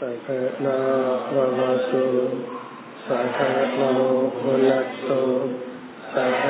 सघनाभवतु 0.00 2.02
सघनो 3.04 3.92
भुनक्तु 4.34 5.22
सह 6.08 6.42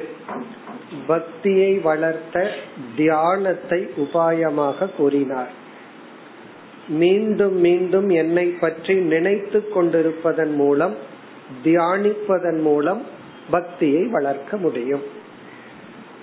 பக்தியை 1.06 1.72
வளர்த்த 1.80 2.36
தியானத்தை 2.96 3.80
உபாயமாக 3.96 4.90
கூறினார் 4.96 5.52
மீண்டும் 6.87 7.57
மீண்டும் 7.59 8.09
என்னை 8.09 8.45
பற்றி 8.45 8.95
நினைத்து 8.95 9.69
கொண்டிருப்பதன் 9.75 10.53
மூலம் 10.55 10.95
தியானிப்பதன் 11.63 12.61
மூலம் 12.61 13.01
பக்தியை 13.51 14.03
வளர்க்க 14.03 14.57
முடியும். 14.57 15.01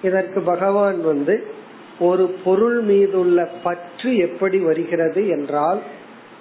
இதற்கு 0.03 0.41
பகவான் 0.41 1.01
வந்து 1.01 1.45
ஒரு 1.99 2.35
பொருள் 2.45 2.81
மீதுள்ள 2.81 3.51
பற்று 3.63 4.17
எப்படி 4.17 4.59
வருகிறது 4.59 5.29
என்றால் 5.29 5.79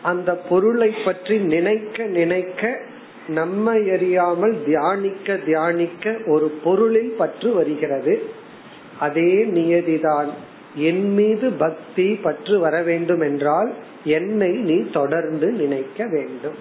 அந்த 0.01 0.35
பொருளை 0.35 0.93
பற்றி 1.05 1.37
நினைக்க 1.37 2.03
நினைக்க 2.03 2.79
நம்மை 3.27 3.89
அறியாமல் 3.91 4.63
தியானிக்க 4.65 5.35
தியானிக்க 5.35 6.17
ஒரு 6.25 6.51
பொருளில் 6.63 7.15
பற்று 7.17 7.53
வருகிறது. 7.53 8.23
அதே 8.99 9.45
நியதிதான். 9.45 10.29
என் 10.75 11.13
மீது 11.13 11.51
பக்தி 11.51 12.15
பற்று 12.15 12.59
வர 12.59 12.81
வேண்டும் 12.81 13.21
என்றால் 13.21 13.73
என்னை 14.03 14.49
நீ 14.49 14.89
தொடர்ந்து 14.89 15.51
நினைக்க 15.51 16.07
வேண்டும். 16.07 16.55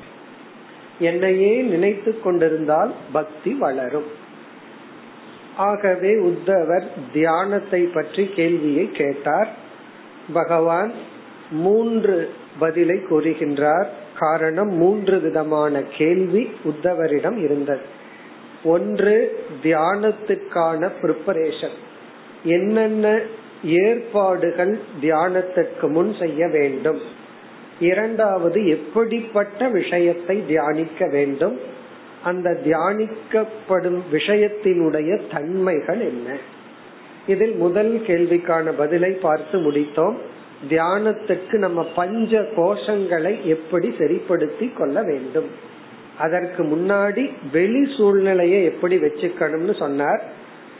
என்னையே 0.98 1.62
நினைத்து 1.62 2.20
கொண்டிருந்தால் 2.20 2.92
பக்தி 3.12 3.52
வளரும். 3.52 4.10
ஆகவே 5.56 6.14
உத்தவர் 6.14 6.84
தியானத்தை 7.12 7.82
பற்றி 7.82 8.26
கேள்வியை 8.26 8.90
கேட்டார். 8.92 9.48
பகவான் 10.32 10.92
மூன்று 11.50 12.30
பதிலை 12.58 12.96
கூறுகின்றார். 13.10 13.86
காரணம் 14.18 14.70
மூன்று 14.70 15.18
விதமான 15.18 15.82
கேள்வி 15.82 16.50
உத்தவரிடம் 16.64 17.42
இருந்தது. 17.44 17.80
ஒன்று 18.64 19.44
தியானத்துக்கான 19.62 20.90
ப்ரிப்பரேஷன் 21.02 21.78
என்னென்ன 22.44 23.20
ஏற்பாடுகள் 23.64 24.78
தியானத்திற்கு 25.00 25.88
முன் 25.88 26.14
செய்ய 26.18 26.48
வேண்டும். 26.48 27.00
இரண்டாவது 27.80 28.66
எப்படிப்பட்ட 28.66 29.68
விஷயத்தை 29.68 30.46
தியானிக்க 30.46 31.06
வேண்டும்? 31.06 31.60
அந்த 32.22 32.60
தியானிக்கப்படும் 32.64 34.00
விஷயத்தினுடைய 34.12 35.20
தன்மைகள் 35.32 36.00
என்ன? 36.00 36.36
இதில் 37.26 37.54
முதல் 37.54 38.02
கேள்விக்கான 38.06 38.72
பதிலை 38.76 39.10
பார்த்து 39.10 39.58
முடித்தோம். 39.58 40.14
தியானத்துக்கு 40.70 41.52
நம்ம 41.52 41.84
பஞ்ச 41.84 42.40
கோஷங்களை 42.40 43.42
எப்படி 43.42 43.94
சரிப்படுத்தி 43.98 44.68
கொள்ள 44.68 45.02
வேண்டும்? 45.02 45.48
அதற்கு 46.18 46.62
முன்னாடி 46.62 47.30
வெளி 47.52 47.94
சூழ்நிலையை 47.96 48.64
எப்படி 48.64 48.96
வச்சுக்கணும்னு 48.96 49.78
சொன்னார். 49.78 50.24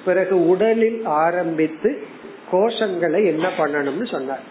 பிறகு 0.05 0.49
உடலில் 0.49 1.05
ஆரம்பித்து 1.05 2.03
கோஷங்களை 2.53 3.21
என்ன 3.27 3.47
பண்ணணும்னு 3.59 4.11
சொன்னார். 4.11 4.45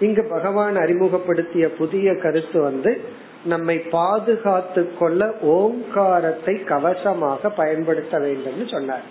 இங்கு 0.00 0.22
பகவான் 0.24 0.76
அறிமுகப்படுத்திய 0.76 1.68
புதிய 1.70 2.14
கருத்து 2.14 2.60
வந்து 2.62 3.00
நம்மை 3.44 3.76
பாதுகாத்து 3.78 4.82
கொள்ள 4.98 5.34
ஓங்காரத்தை 5.42 6.54
கவசமாக 6.54 7.48
பயன்படுத்த 7.48 8.18
வேண்டும்னு 8.18 8.66
சொன்னார். 8.70 9.06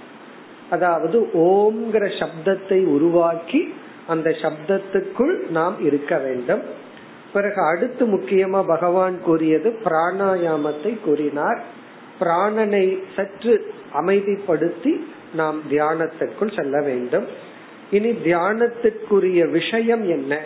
அதாவது 0.70 1.18
ஓம்ங்கிற 1.34 2.06
சப்தத்தை 2.20 2.80
உருவாக்கி 2.86 3.74
அந்த 4.08 4.30
சப்தத்துக்குள் 4.30 5.36
நாம் 5.50 5.76
இருக்க 5.84 6.18
வேண்டும். 6.18 6.62
பிறகு 7.34 7.62
அடுத்து 7.62 8.06
முக்கியமா 8.08 8.62
பகவான் 8.66 9.22
கூறியது 9.22 9.70
பிராணாயாமத்தை 9.84 10.92
கூறினார். 11.04 11.60
பிராணனை 12.20 12.86
சற்று 13.16 13.74
அமைதிப்படுத்தி 13.94 14.94
நாம் 15.34 15.62
தியானத்திற்குள் 15.70 16.56
செல்ல 16.56 16.82
வேண்டும். 16.82 17.28
இனி 17.92 18.10
தியானத்திற்குரிய 18.10 19.52
விஷயம் 19.52 20.10
என்ன? 20.10 20.40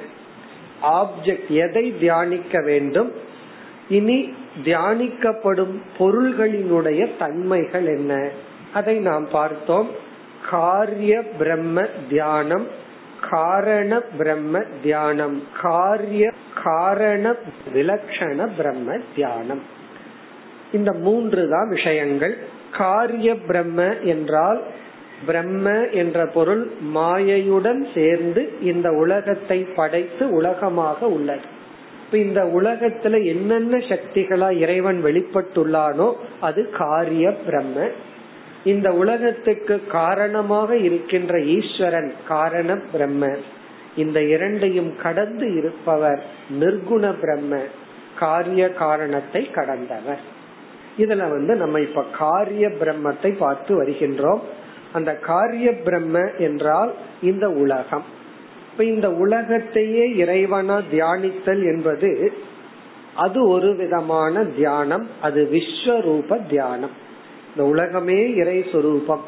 ஆப்ஜெக்ட் 0.84 1.48
எதை 1.48 2.00
தியானிக்க 2.00 2.62
வேண்டும்? 2.62 3.12
இனி 3.90 4.34
தியானிக்கப்படும் 4.64 5.82
பொருள்களினுடைய 6.00 7.18
தன்மைகள் 7.20 7.86
என்ன? 7.86 8.30
அதை 8.74 8.98
நாம் 8.98 9.28
பார்த்தோம். 9.32 9.90
காரிய 10.50 11.22
பிரம்ம 11.22 11.86
தியானம் 12.10 12.68
காரண 13.30 14.00
பிரம்ம 14.00 14.64
தியானம் 14.82 15.44
காரிய 15.62 16.32
காரண 16.64 17.36
விலக்ஷண 17.74 18.50
பிரம்ம 18.58 18.98
தியானம். 19.16 19.62
இந்த 20.72 20.94
மூன்று 20.94 21.50
தான் 21.50 21.70
விஷயங்கள். 21.70 22.38
காரிய 22.78 23.36
பிரம்ம 23.36 23.96
என்றால் 23.96 24.64
பிரம்ம 25.26 25.88
என்ற 25.92 26.26
பொருள் 26.26 26.64
மாயையுடன் 26.96 27.82
சேர்ந்து 27.94 28.42
இந்த 28.62 28.92
உலகத்தை 28.92 29.60
படைத்து 29.76 30.30
உலகமாக 30.30 31.08
உள்ளது. 31.08 31.46
இப்ப 32.06 32.18
இந்த 32.18 32.42
உலகத்துல 32.44 33.26
என்னென்ன 33.26 33.78
சக்திகளா 33.78 34.50
இறைவன் 34.58 35.04
வெளிப்பட்டுள்ளானோ 35.04 36.14
அது 36.40 36.70
காரிய 36.70 37.32
பிரம்ம. 37.46 37.88
இந்த 38.64 38.94
உலகத்துக்கு 38.94 39.76
காரணமாக 39.88 40.78
இருக்கின்ற 40.78 41.40
ஈஸ்வரன் 41.40 42.14
காரண 42.28 42.78
பிரம்ம. 42.92 43.32
இந்த 43.96 44.22
இரண்டையும் 44.22 44.92
கடந்து 45.02 45.54
இருப்பவர் 45.56 46.22
நிர்குண 46.60 47.14
பிரம்ம 47.22 47.60
காரிய 48.20 48.64
காரணத்தை 48.74 49.42
கடந்தவர். 49.52 50.24
இதுல 50.98 51.24
வந்து 51.30 51.56
நம்ம 51.56 51.80
இப்ப 51.80 52.04
காரிய 52.18 52.68
பிரம்மத்தை 52.82 53.32
பார்த்து 53.38 53.72
வருகின்றோம். 53.84 54.44
அந்த 54.96 55.12
காரிய 55.30 55.68
பிரம்ம 55.86 56.18
என்றால் 56.48 56.92
இந்த 57.22 57.46
உலகம். 57.64 58.06
இப்ப 58.72 58.84
இந்த 58.94 59.08
உலகத்தையே 59.24 60.06
இறைவனா 60.24 60.78
தியானித்தல் 60.94 61.64
என்பது 61.74 62.12
அது 63.24 63.40
ஒரு 63.48 63.70
விதமான 63.76 64.44
தியானம் 64.58 65.06
அது 65.22 65.42
விஸ்வரூப 65.54 66.40
தியானம். 66.50 66.96
இந்த 67.50 67.64
உலகமே 67.74 68.20
இறை 68.36 68.58
சொரூபம். 68.72 69.24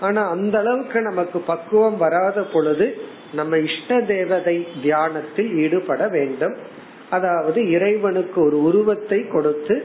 ஆனா 0.00 0.22
அந்த 0.30 0.54
அளவுக்கு 0.58 0.98
நமக்கு 1.00 1.38
பக்குவம் 1.50 1.96
வராத 1.96 2.42
பொழுது 2.52 2.86
நம்ம 3.32 3.56
இஷ்ட 3.68 4.00
தேவதை 4.12 4.56
தியானத்தில் 4.82 5.50
ஈடுபட 5.62 6.02
வேண்டும். 6.08 6.54
அதாவது 7.10 7.60
இறைவனுக்கு 7.70 8.38
ஒரு 8.46 8.58
உருவத்தை 8.62 9.20
கொடுத்து 9.32 9.76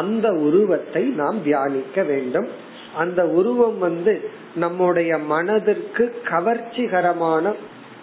அந்த 0.00 0.26
உருவத்தை 0.46 1.02
நாம் 1.20 1.38
தியானிக்க 1.42 2.02
வேண்டும். 2.02 2.48
அந்த 2.96 3.26
உருவம் 3.26 3.78
வந்து 3.78 4.30
நம்முடைய 4.54 5.18
மனதிற்கு 5.18 6.22
கவர்ச்சிகரமான 6.24 7.54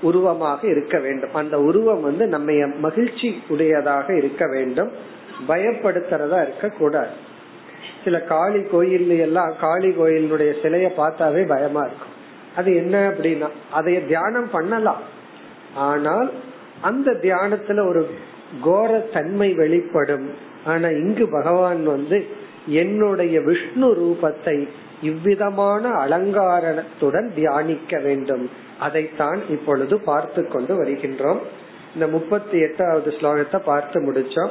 உருவமாக 0.02 0.68
இருக்க 0.68 1.00
வேண்டும். 1.00 1.34
அந்த 1.34 1.60
உருவம் 1.60 2.02
வந்து 2.02 2.28
நம்ம 2.28 2.68
மகிழ்ச்சி 2.68 3.42
உடையதாக 3.48 4.18
இருக்க 4.18 4.48
வேண்டும். 4.48 4.92
பயப்படுத்துறதா 5.48 6.42
இருக்க 6.42 6.70
கூடாது. 6.70 7.10
சில 8.04 8.22
காளி 8.22 8.62
கோயில் 8.62 9.10
எல்லாம் 9.10 9.54
காளி 9.60 9.88
கோயிலுடைய 9.88 10.54
சிலைய 10.64 10.90
பார்த்தாவே 10.98 11.48
பயமா 11.48 11.82
இருக்கும். 11.82 12.14
அது 12.56 12.76
என்ன 12.76 13.10
அப்படின்னா 13.10 13.48
அதை 13.72 14.08
தியானம் 14.08 14.50
பண்ணலாம். 14.52 15.02
ஆனால் 15.76 16.32
அந்த 16.82 17.12
தியானத்துல 17.12 17.88
ஒரு 17.88 18.10
கோர 18.62 18.98
தன்மை 18.98 19.54
வெளிப்படும். 19.54 20.30
ஆனா 20.66 20.88
இங்கு 20.88 21.30
பகவான் 21.30 21.84
வந்து 21.84 22.28
என்னுடைய 22.68 23.42
விஷ்ணு 23.42 23.94
ரூபத்தை 23.94 24.68
இவ்விதமான 25.02 25.90
அலங்காரத்துடன் 25.90 27.34
தியானிக்க 27.36 28.00
வேண்டும். 28.00 28.50
அதைத்தான் 28.80 29.42
இப்பொழுது 29.50 30.00
பார்த்து 30.00 30.48
கொண்டு 30.48 30.84
வருகின்றோம். 30.84 31.38
இந்த 31.94 32.08
முப்பத்தி 32.08 32.60
எட்டாவது 32.60 33.12
ஸ்லோகத்தை 33.12 33.60
பார்த்து 33.60 34.02
முடிச்சோம். 34.02 34.50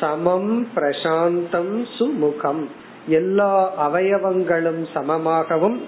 சமம் 0.00 0.68
பிரசாந்தம் 0.76 1.86
சுமுகம். 1.98 2.68
எல்லா 3.06 3.72
அவயவங்களும் 3.90 4.86
சமமாகவும் 4.94 5.80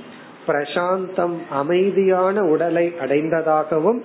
பிரசாந்தம் 0.47 1.35
அமைதியான 1.51 2.43
உடலை 2.43 2.95
அடைந்ததாகவும் 3.01 4.03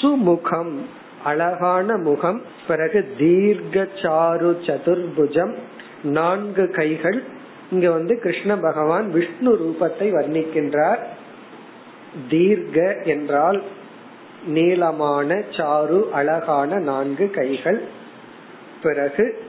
சுமுகம் 0.00 0.78
அழகான 1.24 1.96
முகம் 1.96 2.42
பிறகு 2.68 3.12
தீர்க்க 3.18 3.88
சாரு 3.94 4.56
சதுர்புஜம் 4.66 5.54
நான்கு 6.02 6.70
கைகள். 6.70 7.22
இங்க 7.70 7.90
வந்து 7.90 8.18
கிருஷ்ண 8.18 8.56
பகவான் 8.56 9.10
விஷ்ணு 9.10 9.54
ரூபத்தை 9.54 10.00
வர்ணிக்கின்றார். 10.00 10.98
தீர்க்க 12.28 12.96
என்றால் 13.04 13.62
நீளமான 14.46 15.42
சாரு 15.50 16.10
அழகான 16.10 16.78
நான்கு 16.78 17.30
கைகள். 17.30 17.82
பிறகு 18.82 19.42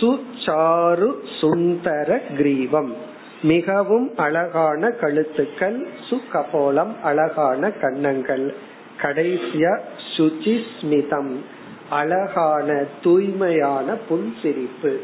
சுச்சாரு 0.00 1.14
சுந்தர 1.40 2.20
கிரீவம். 2.36 2.94
மிகவும் 3.42 4.12
அழகான 4.16 4.88
கழுத்துக்கள் 4.88 5.86
சுகபோலம் 6.10 7.00
அழகான 7.02 7.70
கன்னங்கள். 7.70 8.54
கடைசியா 9.02 9.78
சுச்சி 10.16 10.60
ஸ்மிதம் 10.80 11.51
அழகான 11.92 12.84
தூய்மையான 13.02 13.96
புன்சிரிப்பு. 14.08 14.96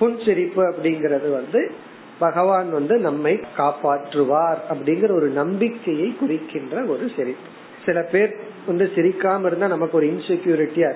புன்சிரிப்பு 0.00 0.62
அப்படிங்கறது 0.70 1.32
வந்து 1.32 1.72
பகவான் 2.18 2.72
வந்து 2.72 2.96
நம்மை 2.98 3.40
காப்பாற்றுவார் 3.56 4.58
அப்படிங்கிற 4.70 5.14
ஒரு 5.14 5.28
நம்பிக்கையை 5.28 6.16
குறிக்கின்ற 6.16 6.84
ஒரு 6.84 7.10
சிரிப்பு. 7.16 7.48
சில 7.86 8.02
பேர் 8.02 8.36
வந்து 8.66 8.90
சிரிக்காம 8.94 9.44
இருந்தா 9.44 9.66
நமக்கு 9.66 9.96
ஒரு 9.96 10.06
இன்செக்யூரிட்டியா 10.06 10.92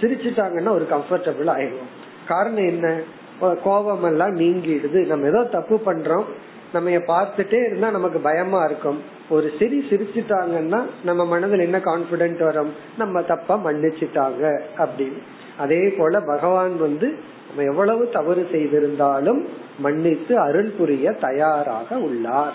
சிரிச்சுட்டாங்கன்னா 0.00 0.68
ஒரு 0.68 0.86
கம்ஃபர்டபுள் 0.90 1.46
ஆயிடுவோம். 1.46 1.92
காரணம் 2.28 2.66
என்ன? 2.66 3.00
கோபம் 3.40 4.04
எல்லாம் 4.04 4.36
நீங்கிடுது. 4.36 5.06
நம்ம 5.06 5.26
ஏதோ 5.26 5.44
தப்பு 5.44 5.80
பண்றோம். 5.86 6.24
நம்ம 6.72 6.90
பார்த்துட்டே 6.90 7.66
இருந்தா 7.66 7.90
நமக்கு 7.90 8.18
பயமா 8.18 8.64
இருக்கும். 8.64 9.02
ஒரு 9.28 9.52
சிரி 9.58 9.86
சிரிச்சுட்டாங்கன்னா 9.90 10.82
நம்ம 11.04 11.24
மனதில் 11.24 11.58
என்ன 11.58 11.78
கான்பிடென்ட் 11.78 12.44
வரும்? 12.44 12.72
நம்ம 12.98 13.22
தப்பா 13.22 13.60
மன்னிச்சுட்டாங்க 13.64 14.60
அப்படின்னு. 14.78 15.18
அதே 15.58 15.88
போல 15.88 16.20
பகவான் 16.20 16.76
வந்து 16.78 17.18
நம்ம 17.48 17.70
எவ்வளவு 17.70 18.08
தவறு 18.08 18.48
செய்திருந்தாலும் 18.52 19.48
மன்னித்து 19.78 20.38
அருள் 20.38 20.68
புரிய 20.68 21.12
தயாராக 21.12 21.96
உள்ளார். 21.96 22.54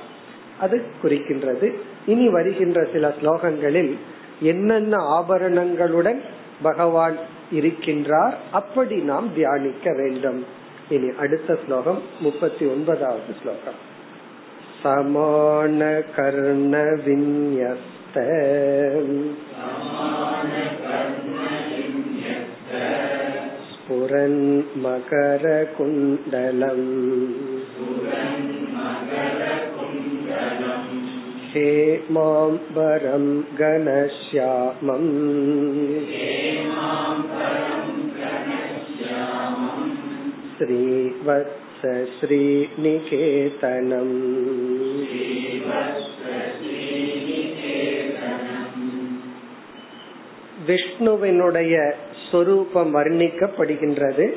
அது 0.60 0.84
குறிக்கின்றது. 1.04 1.74
இனி 2.06 2.30
வருகின்ற 2.30 2.88
சில 2.94 3.13
ஸ்லோகங்களில் 3.22 3.98
என்னென்ன 4.40 4.98
ஆபரணங்களுடன் 4.98 6.22
பகவான் 6.62 7.18
இருக்கின்றார் 7.54 8.34
அப்படி 8.52 8.96
நாம் 8.96 9.34
தியானிக்க 9.34 9.94
வேண்டும். 9.94 10.46
இனி 10.90 11.12
அடுத்த 11.19 11.58
ஸ்லோகம் 11.66 12.02
முப்பத்தி 12.19 12.66
ஒன்பதாவது 12.66 13.34
ஸ்லோகம். 13.42 13.90
समानकर्णविन्यस्त 14.83 16.16
स्फुरन्मकरकुण्डलम् 23.72 24.51
हेमाम्बरं 31.54 33.25
घनश्यामम् 33.62 35.10
श्रीवत् 40.57 41.61
श्रीनिकेतनम् 42.12 44.14
விஷ்ணுவினுடைய 50.69 51.94
சொரூபம் 52.31 52.94
வர்ணிக்கப்படுகின்றது 52.94 54.34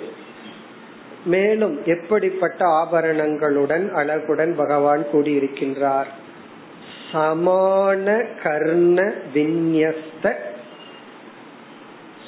மேலும் 1.25 1.85
எப்படிப்பட்ட 1.85 2.81
ஆபரணங்களுடன் 2.81 3.93
அழகுடன் 3.93 4.55
பகவான் 4.55 5.05
கூடியிருக்கின்றார் 5.11 6.07
சமான 7.11 8.35
கர்ண 8.43 9.13
விநியஸ்த 9.33 10.35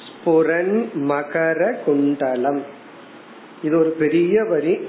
ஸ்புரன் 0.04 1.08
மகர 1.08 1.80
குண்டலம் 1.84 2.62
இது 3.63 3.79
ஒரு 3.79 3.89
பெரிய 3.89 4.43
வரி. 4.43 4.87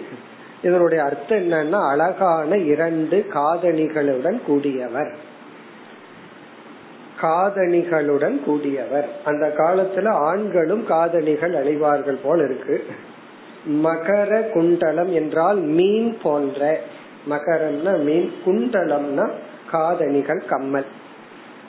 இதனுடைய 0.63 1.05
அர்த்தம் 1.05 1.39
என்னன்னா 1.39 1.89
அழகான 1.89 2.57
இரண்டு 2.57 3.27
காதணிகளுடன் 3.35 4.41
கூடியவர். 4.49 5.11
காதணிகளுடன் 7.23 8.41
கூடியவர். 8.47 9.05
அந்த 9.25 9.55
காலத்துல 9.57 10.09
ஆண்களும் 10.09 10.87
காதணிகள் 10.87 11.53
அணிவார்கள் 11.53 12.19
போல் 12.23 12.45
இருக்கு. 12.45 12.87
மகர 13.69 14.51
குண்டலம் 14.51 15.13
என்றால் 15.13 15.59
மீன் 15.59 16.19
போன்ற. 16.23 16.81
மகரம்னா 17.31 18.05
மீன் 18.05 18.33
குண்டலம்னா 18.47 19.31
காதணிகள் 19.71 20.43
கம்மல். 20.49 20.87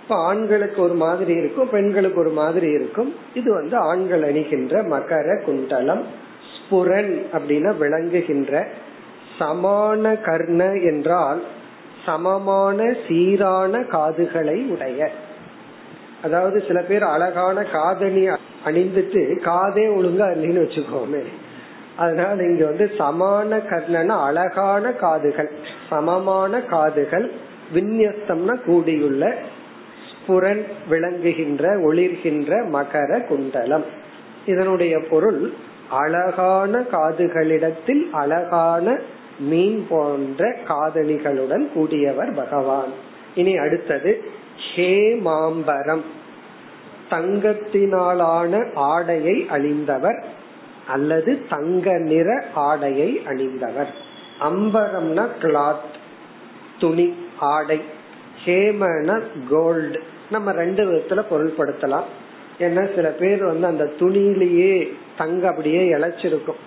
இப்ப 0.04 0.16
ஆண்களுக்கு 0.16 0.82
ஒரு 0.82 0.94
மாதிரி 0.94 1.34
இருக்கும் 1.34 1.70
பெண்களுக்கு 1.70 2.20
ஒரு 2.20 2.30
மாதிரி 2.30 2.70
இருக்கும். 2.70 3.16
இது 3.34 3.54
வந்து 3.54 3.78
ஆண்கள் 3.78 4.34
அணிகின்ற 4.34 4.84
மகர 4.84 5.44
குண்டலம். 5.44 6.28
ஸ்புரன் 6.70 7.12
அப்படின்னா 7.34 7.78
விளங்குகின்ற 7.78 8.68
சமான 9.40 10.22
கர்ண 10.22 10.74
என்றால் 10.82 11.44
சமமான 12.06 12.94
சீரான 13.08 13.84
காதுகளை 13.84 14.64
உடைய. 14.64 15.12
அதாவது 16.24 16.64
சில 16.68 16.82
பேர் 16.82 17.04
அழகான 17.04 17.64
காதணி 17.64 18.30
அணிந்துட்டு 18.66 19.22
காதே 19.40 19.86
ஒழுங்கா 19.98 20.28
இல்லைன்னு 20.36 20.64
வச்சுக்கோமே. 20.66 21.24
அதனால 21.98 22.44
இங்க 22.44 22.66
வந்து 22.66 22.92
சமான 22.98 23.62
கர்ணன 23.70 24.08
அழகான 24.08 24.92
காதுகள் 24.92 25.50
சமமான 25.90 26.62
காதுகள் 26.62 27.32
விநியஸ்தம்னா 27.74 28.64
கூடியுள்ள 28.64 29.36
ஸ்புரன் 30.10 30.64
விளங்குகின்ற 30.90 31.78
ஒளிர்கின்ற 31.78 32.52
மகர 32.70 33.28
குண்டலம். 33.28 33.86
இதனுடைய 34.46 35.00
பொருள் 35.10 35.54
அழகான 35.90 36.80
காதுகளிடத்தில் 36.80 38.10
அழகான 38.12 39.00
மீன் 39.40 39.86
போன்ற 39.90 40.58
காதலிகளுடன் 40.68 41.68
கூடியவர் 41.76 42.36
பகவான். 42.36 42.90
இனி 43.36 43.58
அடுத்தது 43.58 44.24
ஹேமாம்பரம். 44.76 46.02
தங்கத்தினாலான 47.12 48.72
ஆடையை 48.74 49.48
அணிந்தவர் 49.50 50.24
அல்லது 50.88 51.46
தங்க 51.50 51.98
நிற 51.98 52.46
ஆடையை 52.54 53.22
அணிந்தவர். 53.26 53.88
அம்பரம்னா 54.42 55.28
கிளாத் 55.42 55.88
துணி 56.80 57.16
ஆடை. 57.40 57.82
ஹேமன 58.46 59.22
கோல்டு 59.50 60.04
நம்ம 60.32 60.52
ரெண்டு 60.52 60.84
விதத்துல 60.84 61.22
பொருள்படுத்தலாம். 61.32 62.04
ஏன்னா 62.60 62.96
சில 62.96 63.10
பேர் 63.10 63.44
வந்து 63.44 63.68
அந்த 63.68 63.90
துணியிலேயே 64.00 64.94
தங்க 65.20 65.44
அப்படியே 65.48 65.82
இழைச்சிருக்கும். 65.94 66.62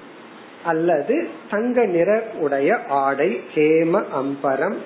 அல்லது 0.64 1.14
தங்க 1.50 1.84
நிற 1.86 2.10
உடைய 2.38 2.70
ஆடை 2.88 3.30
ஹேம 3.54 4.02
அம்பரம். 4.20 4.78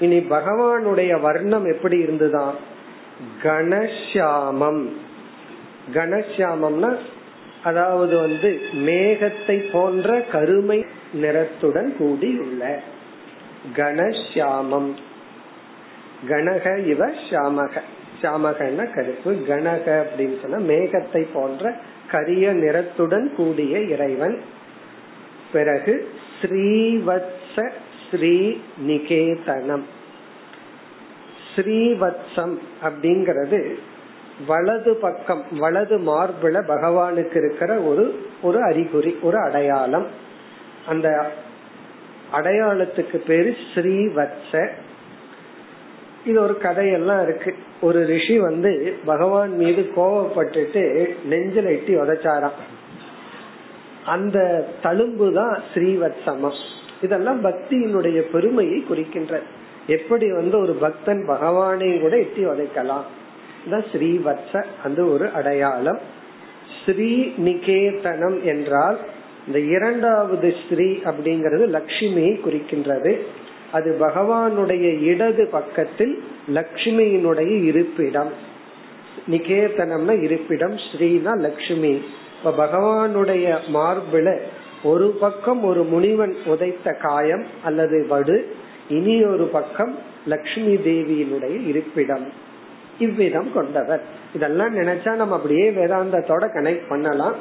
இனி 0.00 0.18
பகவானுடைய 0.30 1.20
வர்ணம் 1.20 1.66
எப்படி 1.72 1.98
இருந்துதான் 1.98 2.54
கணஷாமம். 3.42 4.84
கணஷாமம்னா 5.94 6.92
அதாவது 7.64 8.14
வந்து 8.16 8.50
மேகத்தை 8.86 9.56
போன்ற 9.72 10.20
கருமை 10.32 10.78
நிறத்துடன் 11.22 11.90
கூடியுள்ள 11.96 12.80
கணஷியாமம் 13.76 14.90
கணக 16.28 16.66
இவ 16.92 17.02
ஷாமக. 17.30 17.74
சாமகன 18.22 18.78
கருப்பு. 18.94 19.30
கணக 19.48 19.86
அப்படின்னு 20.04 20.36
சொன்னா 20.42 20.58
மேகத்தை 20.72 21.22
போன்ற 21.32 21.62
கரிய 22.12 22.54
நிறத்துடன் 22.54 23.28
கூடிய 23.34 23.80
இறைவன். 23.80 24.36
பிறகு 25.52 25.94
ஸ்ரீவத்ச 26.40 27.70
ஸ்ரீ 28.10 28.36
நிகேதனம் 28.86 29.82
ஸ்ரீவத்சம் 31.54 32.54
அப்படிங்கிறது 32.82 33.60
வலது 34.46 34.94
பக்கம் 34.94 35.44
வலது 35.58 35.98
மார்புல 35.98 36.60
பகவானுக்கு 36.68 37.36
இருக்கிற 37.36 37.74
ஒரு 37.80 38.04
ஒரு 38.42 38.62
அறிகுறி 38.62 39.18
ஒரு 39.22 39.38
அடையாளம். 39.38 40.06
அந்த 40.88 41.32
அடையாளத்துக்கு 42.32 43.16
பேரு 43.16 43.56
ஸ்ரீவத்ச. 43.74 44.68
இது 46.26 46.40
ஒரு 46.40 46.58
கதையெல்லாம் 46.58 47.22
இருக்கு. 47.22 47.54
ஒரு 47.80 48.06
ரிஷி 48.06 48.38
வந்து 48.38 48.98
பகவான் 49.04 49.56
மீது 49.56 49.90
கோவப்பட்டுட்டு 49.96 51.08
நெஞ்சில் 51.24 51.64
எட்டி 51.64 51.96
உதச்சாராம். 51.96 52.58
அந்த 54.06 54.68
தழும்பு 54.82 55.32
தான் 55.32 55.62
ஸ்ரீவத்சமம். 55.74 56.60
இதெல்லாம் 57.02 57.44
பக்தியினுடைய 57.44 58.18
பெருமையை 58.20 58.80
குறிக்கின்ற. 58.80 59.40
எப்படி 59.86 60.32
வந்து 60.32 60.58
ஒரு 60.58 60.72
பக்தன் 60.72 61.28
பகவானையும் 61.28 62.00
கூட 62.00 62.18
எட்டி 62.18 62.44
உதைக்கலாம்? 62.44 63.04
ஸ்ரீவத்ச 63.70 64.64
அந்த 64.84 65.04
ஒரு 65.04 65.30
அடையாளம். 65.30 65.98
ஸ்ரீ 66.84 67.32
நிகேதனம் 67.38 68.42
என்றால் 68.42 68.98
இந்த 69.46 69.58
இரண்டாவது 69.58 70.54
ஸ்ரீ 70.68 70.92
அப்படிங்கிறது 71.04 71.64
லட்சுமியை 71.76 72.34
குறிக்கின்றது. 72.46 73.18
அது 73.72 73.96
பகவானுடைய 74.00 75.00
இடது 75.00 75.48
பக்கத்தில் 75.52 76.22
லக்ஷ்மியினுடைய 76.54 77.64
இருப்பிடம். 77.64 78.32
நிகேதனம்னா 79.30 80.22
இருப்பிடம் 80.22 80.76
ஸ்ரீனா 80.76 81.38
லக்ஷ்மி. 81.38 82.02
இப்ப 82.38 82.66
பகவானுடைய 82.66 83.58
மார்பில 83.74 84.36
ஒரு 84.82 85.08
பக்கம் 85.20 85.64
ஒரு 85.64 85.82
முனிவன் 85.82 86.34
உதைத்த 86.46 86.92
காயம் 86.92 87.46
அல்லது 87.64 88.06
வடு 88.08 88.56
இனி 88.88 89.24
ஒரு 89.24 89.44
பக்கம் 89.44 89.98
லக்ஷ்மி 90.26 90.74
தேவியினுடைய 90.74 91.66
இருப்பிடம். 91.66 92.32
இவ்விதம் 92.98 93.52
கொண்டவர். 93.54 94.02
இதெல்லாம் 94.34 94.76
நினைச்சா 94.76 95.14
நம்ம 95.14 95.34
அப்படியே 95.34 95.70
வேதாந்தத்தோட 95.70 96.44
கனெக்ட் 96.54 96.88
பண்ணலாம். 96.88 97.34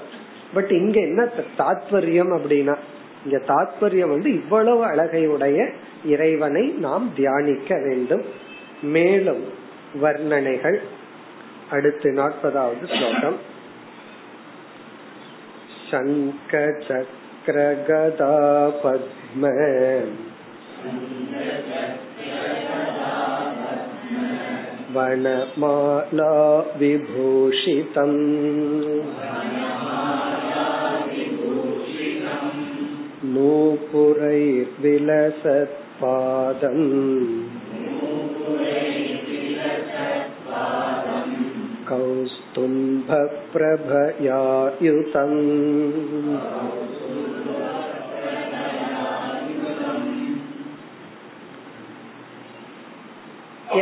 பட் 0.54 0.72
இங்க 0.72 1.00
என்ன 1.00 1.30
தாத்பரியம் 1.58 2.34
அப்படின்னா 2.38 2.76
இங்க 3.25 3.39
தாத்பரியம் 3.47 4.13
வந்து 4.13 4.31
இவ்வளவு 4.33 4.83
அழகையுடைய 4.85 5.59
இறைவனை 6.05 6.65
நாம் 6.79 7.07
தியானிக்க 7.17 7.79
வேண்டும் 7.79 8.25
மேலும் 8.89 9.43
வர்ணனைகள் 10.01 10.79
அடுத்து 11.71 12.09
நாற்பதாவது 12.13 12.87
ஸ்லோகம் 12.93 13.39
சங்க 15.91 16.53
சக்கரகதா 16.89 18.35
பத்ம 18.83 19.53
वनमाला 24.97 26.35
विभूषितम् 26.79 28.19
नूपुरैर्विलसत्पादम् 35.47 36.85
कौस्तुम्भप्रभयायुतम् 44.07 45.39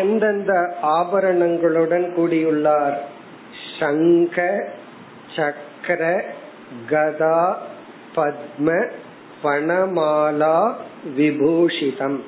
எந்தெந்த 0.00 0.52
ஆபரணங்களுடன் 0.99 2.06
கூடியுள்ளார் 2.16 2.97
சங்க 3.78 4.38
சக்கர 5.37 6.02
கதா 6.87 7.38
பத்ம 8.14 8.68
பணமாலா 9.43 10.74
விபூஷிதம். 11.17 12.19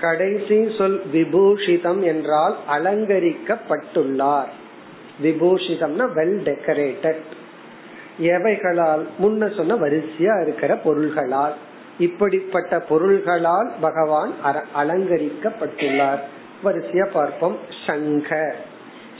கடைசி 0.00 0.74
சொல் 0.78 1.02
விபூஷிதம் 1.12 2.02
என்றால் 2.02 2.56
அலங்கரிக்கப்பட்டுள்ளார். 2.70 4.46
விபூஷிதம்னா 5.22 6.08
வெல் 6.14 6.38
டெக்கரேட்டட் 6.44 7.22
எவைகளால்? 8.20 9.06
முன்ன 9.22 9.56
சொன்ன 9.56 9.74
வரிசையா 9.74 10.42
இருக்கிற 10.42 10.76
பொருள்களால். 10.76 11.54
இப்படிப்பட்ட 11.98 12.80
பொருள்களால் 12.80 13.72
பகவான் 13.80 14.32
அலங்கரிக்கப்பட்டுள்ளார். 14.76 16.20
வரிசையா 16.64 17.10
பார்ப்போம். 17.10 17.58
சங்க. 17.86 18.54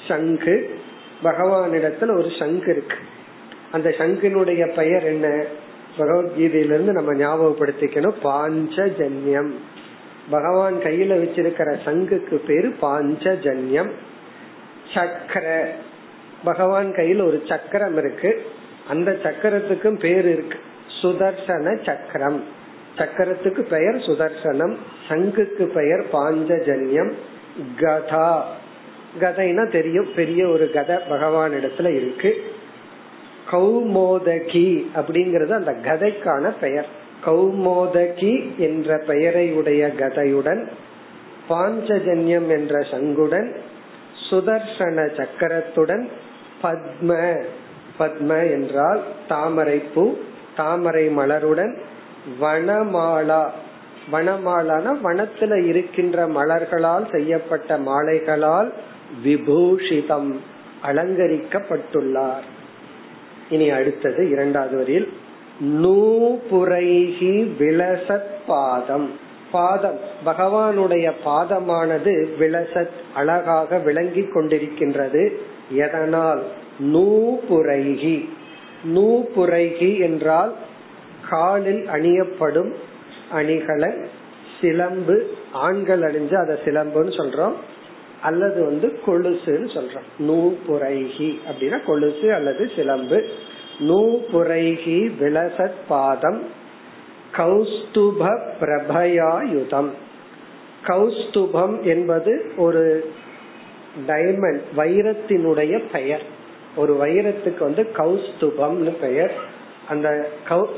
சங்கு. 0.09 0.79
பகவானிடத்துல 1.23 2.17
ஒரு 2.17 2.29
சங்கு 2.39 2.71
இருக்கு. 2.71 2.97
அந்த 3.73 3.91
சங்கினுடைய 3.91 4.75
பெயர் 4.75 5.03
என்ன? 5.03 5.45
பகவத்கீதையிலிருந்து 5.99 6.93
நம்ம 6.93 7.13
ஞாபகப்படுத்திக்கணும் 7.13 8.15
பாஞ்சஜன்யம். 8.23 9.51
பகவான் 10.31 10.75
கையில 10.75 11.21
வச்சிருக்கிற 11.21 11.77
சங்குக்கு 11.85 12.35
பேரு 12.35 12.75
பாஞ்சஜன்யம். 12.83 13.91
சக்கர. 14.95 15.73
பகவான் 16.45 16.93
கையில 16.93 17.27
ஒரு 17.27 17.43
சக்கரம் 17.49 17.97
இருக்கு. 17.97 18.47
அந்த 18.89 19.19
சக்கரத்துக்கும் 19.23 19.99
பேர் 19.99 20.29
இருக்கு. 20.29 20.59
சுதர்சன 21.03 21.85
சக்கரம். 21.85 22.45
சக்கரத்துக்கு 22.99 23.61
பெயர் 23.61 23.95
சுதர்சனம். 23.95 24.77
சங்குக்கு 25.09 25.65
பெயர் 25.65 26.07
பாஞ்சஜன்யம். 26.13 27.13
கதா. 27.81 28.57
கதைனா 29.21 29.71
தெரியும். 29.71 30.09
பெரிய 30.17 30.49
ஒரு 30.49 30.71
கதை 30.71 30.97
பகவான் 31.09 31.53
இடத்துல 31.53 31.89
இருக்கு. 31.89 32.43
கௌமோதகி 33.51 34.87
அப்படிங்கறது 34.95 35.51
அந்த 35.51 35.75
கதைக்கான 35.85 36.55
பெயர். 36.61 36.89
கௌமோதகி 37.27 38.57
என்ற 38.57 38.99
பெயரை 39.07 39.53
உடைய 39.53 39.93
கதையுடன் 39.99 40.69
பாஞ்சஜன்யம் 41.49 42.49
என்ற 42.49 42.81
சங்குடன் 42.81 43.55
சுதர்சன 44.31 45.07
சக்கரத்துடன் 45.19 46.09
பத்ம 46.63 47.43
பத்ம 47.99 48.51
என்றால் 48.51 49.03
தாமரை 49.29 49.79
பூ 49.95 50.15
தாமரை 50.57 51.09
மலருடன் 51.09 51.77
வனமாலா. 52.41 53.51
வனமாலான 54.13 54.97
வனத்துல 55.05 55.65
இருக்கின்ற 55.67 56.27
மலர்களால் 56.27 57.11
செய்யப்பட்ட 57.11 57.79
மாலைகளால் 57.79 58.71
விபூஷிதம் 59.25 60.35
அலங்கரிக்கப்பட்டுள்ளார். 60.85 62.47
இனி 63.51 63.71
அடுத்தது 63.71 64.31
இரண்டாவது 64.31 64.77
வரியில் 64.77 65.13
நூபுரைகி 65.65 67.51
விலசத் 67.59 68.35
பாதம். 68.47 69.11
பாதம் 69.53 69.99
பகவானுடைய 70.27 71.13
பாதமானது 71.25 72.29
விலசத் 72.41 72.89
அழகாக 73.15 73.79
விளங்கி 73.79 74.21
கொண்டிருக்கின்றது. 74.21 75.31
எதனால்? 75.71 76.43
நூபுரைகி 76.93 78.29
நூபுரைகி 78.95 80.01
என்றால் 80.01 80.55
காலில் 81.29 81.87
அணியப்படும் 81.87 82.73
அணிகளை 83.33 83.93
சிலம்பு 84.61 85.31
ஆண்கள் 85.53 86.01
அணிஞ்சு 86.01 86.35
அதை 86.35 86.57
சிலம்புன்னு 86.65 87.15
சொல்றோம். 87.17 87.53
அல்லது 88.27 88.65
வந்து 88.65 88.89
கொலுசுன்னு 89.07 89.69
சொல்றோம். 89.77 90.09
நூபுரைகி 90.19 91.31
அப்படின்னா 91.49 91.85
கொலுசு 91.85 92.35
அல்லது 92.35 92.71
சிலம்பு. 92.77 93.19
நூபுரைகி 93.79 94.99
விலசத் 95.21 95.79
பாதம். 95.89 96.43
கௌஸ்துப 97.37 98.23
பிரபயாயுதம். 98.61 99.91
கௌஸ்துபம் 100.85 101.83
என்பது 101.83 102.53
ஒரு 102.57 103.11
டைமண்ட் 104.07 104.63
வைரத்தினுடைய 104.77 105.85
பெயர். 105.93 106.25
ஒரு 106.77 106.93
வைரத்துக்கு 107.03 107.61
வந்து 107.61 107.83
கௌஸ்துபம்னு 107.97 108.93
பெயர். 109.01 109.35
அந்த 109.89 110.29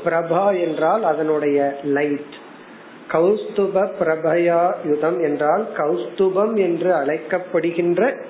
பிரபா 0.05 0.43
என்றால் 0.59 1.03
அதனுடைய 1.03 1.79
லைட் 1.83 2.37
கௌஸ்துப 3.11 3.89
பிரபயா 3.99 4.73
யுதம் 4.85 5.19
என்றால் 5.19 5.67
கௌஸ்துபம் 5.77 6.55
என்று 6.55 6.93
அழைக்கப்படுகின்ற 6.93 8.25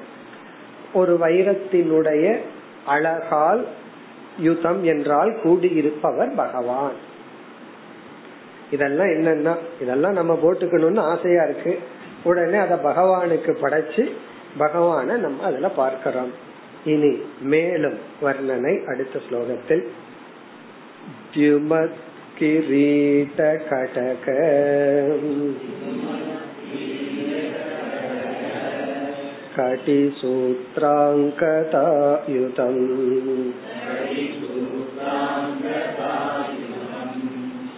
ஒரு 0.94 1.18
வைரத்தினுடைய 1.22 2.38
அழகால் 2.86 3.66
யுதம் 4.40 4.84
என்றால் 4.84 5.38
கூடியிருப்பவர் 5.44 6.36
பகவான். 6.36 6.98
இதெல்லாம் 8.72 9.08
என்னன்னா 9.08 9.56
இதெல்லாம் 9.82 10.14
நம்ம 10.14 10.40
போட்டுக்கணும்னு 10.44 11.00
ஆசையா 11.00 11.44
இருக்கு. 11.44 11.80
உடனே 12.24 12.58
அதை 12.58 12.78
பகவானுக்கு 12.78 13.52
படைச்சு 13.62 14.12
பகவான 14.60 15.04
நம்ம 15.04 15.44
அதுல 15.44 15.70
பார்க்கிறோம். 15.70 16.32
இனி 16.86 17.22
மேலும் 17.42 17.98
வர்ணனை 18.22 18.86
அடுத்த 18.86 19.20
ஸ்லோகத்தில். 19.30 19.86
किरीटकटक 22.39 24.27
कटिसूत्राङ्कतायुतम् 29.57 30.25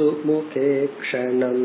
प्रसातसुमुखे 0.00 0.70
क्षणम् 1.00 1.64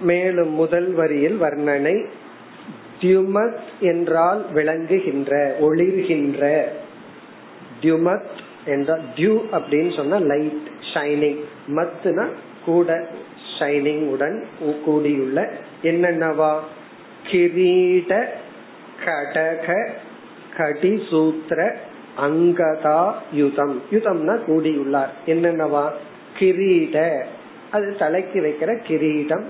மேலும் 0.00 0.52
முதல் 0.52 0.88
வரியில் 0.92 1.36
வர்ணனை 1.42 1.94
தியுமத் 3.00 3.60
என்றால் 3.82 4.40
விளங்குகின்ற 4.54 5.32
ஒளிர்கின்ற 5.60 6.42
தியுமத் 7.82 8.32
என்றால் 8.66 9.04
தியூ 9.16 9.34
அப்படின்னு 9.52 9.92
சொன்னா 9.96 10.18
லைட் 10.32 10.66
ஷைனிங் 10.92 11.40
மத்துனா 11.76 12.26
கூட 12.64 12.98
ஷைனிங் 13.52 14.04
உடன் 14.08 14.38
கூடியுள்ள 14.84 15.38
என்னென்னவா 15.82 16.52
கிரீட 17.30 18.12
கடக 19.04 19.68
கடிசூத்திர 20.56 21.60
அங்கதா 22.19 23.13
யுதம் 23.31 23.81
யுதம்னா 23.91 24.39
கூடியுள்ளார். 24.47 25.09
என்னென்னவா? 25.25 25.89
கிரீட. 26.39 27.23
அது 27.71 27.95
தலைக்கு 27.99 28.41
வைக்கிற 28.41 28.83
கிரீடம். 28.83 29.47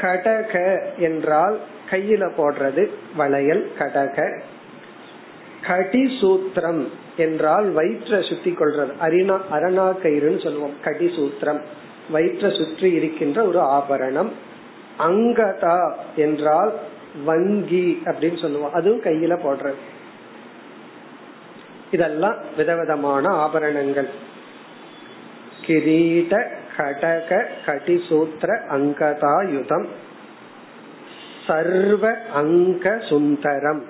கடக 0.00 0.78
என்றால் 0.98 1.58
கையில 1.90 2.30
போடுறது 2.36 2.90
வளையல் 3.16 3.70
கடக. 3.78 4.40
கடிசூத்திரம் 5.66 6.86
என்றால் 7.16 7.74
வயிற்ற 7.74 8.28
சுத்தி 8.28 8.50
கொள்றது. 8.50 8.92
அரிணா 9.00 9.40
அரணா 9.52 9.94
கயிறுன்னு 10.02 10.42
சொல்லுவோம். 10.42 10.74
கடிசூத்திரம். 10.84 11.60
வயிற்ற 12.12 12.56
சுற்றி 12.56 12.92
இருக்கின்ற 12.92 13.44
ஒரு 13.44 13.60
ஆபரணம். 13.60 14.32
அங்கதா 14.98 15.94
என்றால் 16.16 16.72
வங்கி 17.24 18.02
அப்படின்னு 18.04 18.40
சொல்லுவோம். 18.40 18.72
அதுவும் 18.72 19.02
கையில 19.02 19.38
போடுறது. 19.44 19.74
இதெல்லாம் 21.90 22.34
விதவிதமான 22.56 23.28
ஆபரணங்கள். 23.28 24.08
கிரீட 25.66 26.46
கடக 26.76 27.44
கடிசூத்திர 27.66 28.60
அங்கதாயுதம் 28.70 29.86
சர்வ 31.46 32.16
அங்க 32.34 32.98
சுந்தரம். 33.08 33.84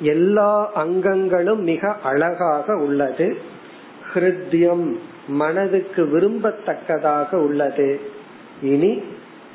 எல்லா 0.00 0.72
அங்கங்களும் 0.74 1.62
மிக 1.62 1.96
அழகாக 2.02 2.76
உள்ளது. 2.76 3.38
ஹிருத்யம் 4.14 4.98
மனதுக்கு 5.28 6.04
விரும்பத்தக்கதாக 6.04 7.34
உள்ளது. 7.34 8.00
இனி 8.62 9.02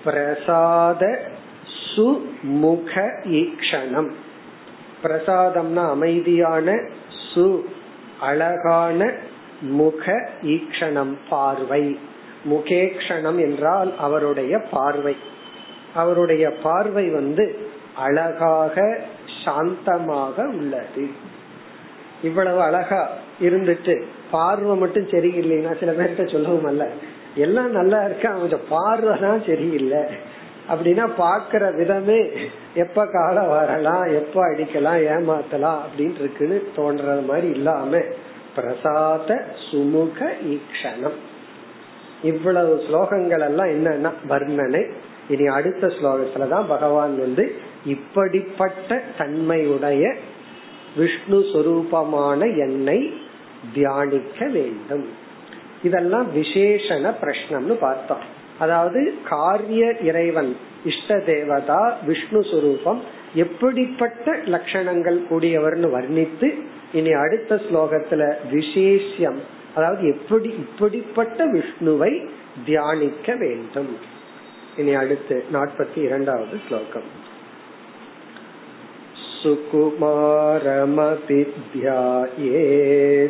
பிரசாத 0.04 1.22
சுமுக 1.96 3.10
ஈக்ஷணம். 3.24 4.10
பிரசாதம்னா 5.04 5.90
அமைதியான 5.90 6.88
சு 7.36 7.62
அழகான 8.20 9.12
முக 9.62 10.30
ஈக்ஷணம் 10.44 11.16
பார்வை. 11.30 12.00
முகேக்ஷணம் 12.50 13.40
என்றால் 13.40 13.98
அவருடைய 13.98 14.60
பார்வை. 14.72 15.16
அவருடைய 15.96 16.52
பார்வை 16.64 17.10
வந்து 17.10 17.68
அழகாக 17.96 19.00
சாந்தமாக 19.46 20.46
உள்ளது. 20.48 21.10
இவ்வளவு 22.24 22.62
அழகா 22.62 23.10
இருந்துட்டு 23.42 24.04
பார்வை 24.32 24.76
மட்டும் 24.76 25.08
சரியில்லைன்னா 25.08 25.80
சில 25.80 25.92
பேர்கிட்ட 25.92 26.32
சொல்லவும் 26.32 26.66
அல்ல. 26.66 26.90
எல்லாம் 27.36 27.72
நல்லா 27.72 28.06
இருக்கு? 28.06 28.28
அவங்க 28.28 28.58
பார்வை 28.58 29.20
தான் 29.20 29.44
சரியில்லை. 29.46 30.04
அப்படின்னா 30.70 31.06
பாக்குற 31.18 31.76
விதமே 31.76 32.32
எப்ப 32.74 33.08
காலம் 33.08 33.50
வரலாம் 33.50 34.04
எப்ப 34.04 34.48
அடிக்கலாம் 34.48 35.02
ஏமாத்தலாம் 35.08 35.80
அப்படின்னு 35.84 36.20
இருக்குன்னு 36.20 36.72
தோன்ற 36.76 37.22
மாதிரி 37.28 37.50
இல்லாம 37.50 37.98
பிரசாத 38.56 39.46
சுமுக 39.72 40.30
ஈக்ஷணம். 40.46 41.18
இவ்வளவு 42.24 42.76
ஸ்லோகங்கள் 42.76 43.42
எல்லாம் 43.42 43.68
என்னன்னா 43.68 44.12
வர்ணனை. 44.30 44.92
இனி 45.30 45.46
அடுத்த 45.46 45.88
ஸ்லோகத்துலதான் 45.88 46.68
பகவான் 46.68 47.20
வந்து 47.20 47.56
இப்படிப்பட்ட 47.86 49.02
தன்மையுடைய 49.18 50.16
விஷ்ணு 50.96 51.40
சொரூபமான 51.40 52.58
என்னை 52.58 53.14
தியானிக்க 53.74 54.48
வேண்டும். 54.48 55.10
இதெல்லாம் 55.84 56.36
விசேஷன 56.36 57.14
பிரஷ்னம்னு 57.22 57.74
பார்த்தோம். 57.80 58.42
அதாவது 58.60 59.14
காரிய 59.30 59.96
இறைவன் 60.04 60.56
இஷ்ட 60.86 61.20
தேவதா 61.20 61.98
விஷ்ணு 62.06 62.40
சுரூபம் 62.40 62.98
எப்படிப்பட்ட 63.34 64.36
லட்சணங்கள் 64.36 65.22
கூடியவர்னு 65.30 65.90
வர்ணித்து 65.90 66.54
இனி 66.94 67.12
அடுத்த 67.12 67.56
ஸ்லோகத்துல 67.56 68.34
விசேஷம் 68.52 69.40
அதாவது 69.76 70.08
எப்படி 70.08 70.50
இப்படிப்பட்ட 70.50 71.48
விஷ்ணுவை 71.48 72.28
தியானிக்க 72.66 73.36
வேண்டும். 73.36 73.98
இனி 74.78 74.94
அடுத்து 74.94 75.44
நாற்பத்தி 75.54 75.98
இரண்டாவது 75.98 76.60
ஸ்லோகம். 76.68 77.32
சுகுமாரமபி 79.44 81.48
தியாயே 81.74 83.30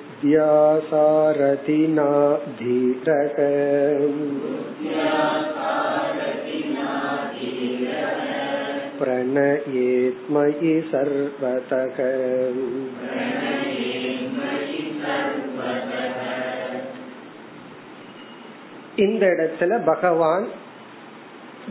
सारथिना 0.90 2.08
धीरः 2.58 3.36
प्रणयेत् 8.98 10.30
मयि 10.30 10.74
सर्वतः 10.90 11.98
இந்த 18.96 19.24
இடத்துல 19.26 19.84
பகவான் 19.84 20.46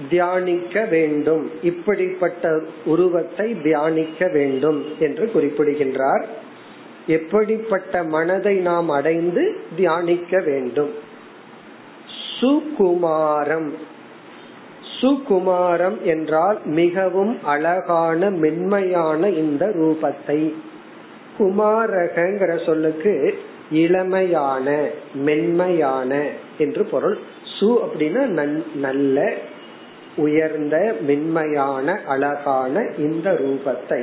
தியானிக்க 0.09 0.85
வேண்டும் 0.85 1.51
இப்படிப்பட்ட 1.61 2.43
உருவத்தை 2.85 3.61
தியானிக்க 3.61 4.27
வேண்டும் 4.27 4.85
என்று 4.99 5.31
குறிப்பிடுகின்றார் 5.31 6.25
எப்படிப்பட்ட 7.10 8.02
மனதை 8.14 8.54
நாம் 8.56 8.88
அடைந்து 8.88 9.42
தியானிக்க 9.76 10.40
வேண்டும்? 10.40 10.92
சுகுமாரம். 12.40 13.70
சுகுமாரம் 15.00 15.98
என்றால் 16.02 16.58
மிகவும் 16.64 17.34
அழகான 17.44 18.30
மென்மையான 18.30 19.28
இந்த 19.42 19.62
ரூபத்தை. 19.80 20.40
குமாரகங்கிற 21.38 22.52
சொல்லுக்கு 22.66 23.14
இளமையான 23.72 24.66
மென்மையான 25.14 26.12
என்று 26.58 26.84
பொருள். 26.84 27.18
சு 27.54 27.68
அப்படின்னா 27.84 28.24
நல்ல 28.74 29.16
உயர்ந்த 30.16 30.76
மென்மையான 31.00 32.00
அழகான 32.06 32.74
இந்த 32.98 33.30
ரூபத்தை 33.32 34.02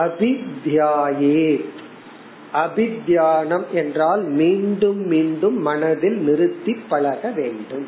அபித்யாயே. 0.00 1.46
அபித்யானம் 2.54 3.68
என்றால் 3.72 4.22
மீண்டும் 4.22 5.06
மீண்டும் 5.06 5.58
மனதில் 5.60 6.16
நிறுத்தி 6.16 6.76
பழக 6.88 7.30
வேண்டும். 7.30 7.86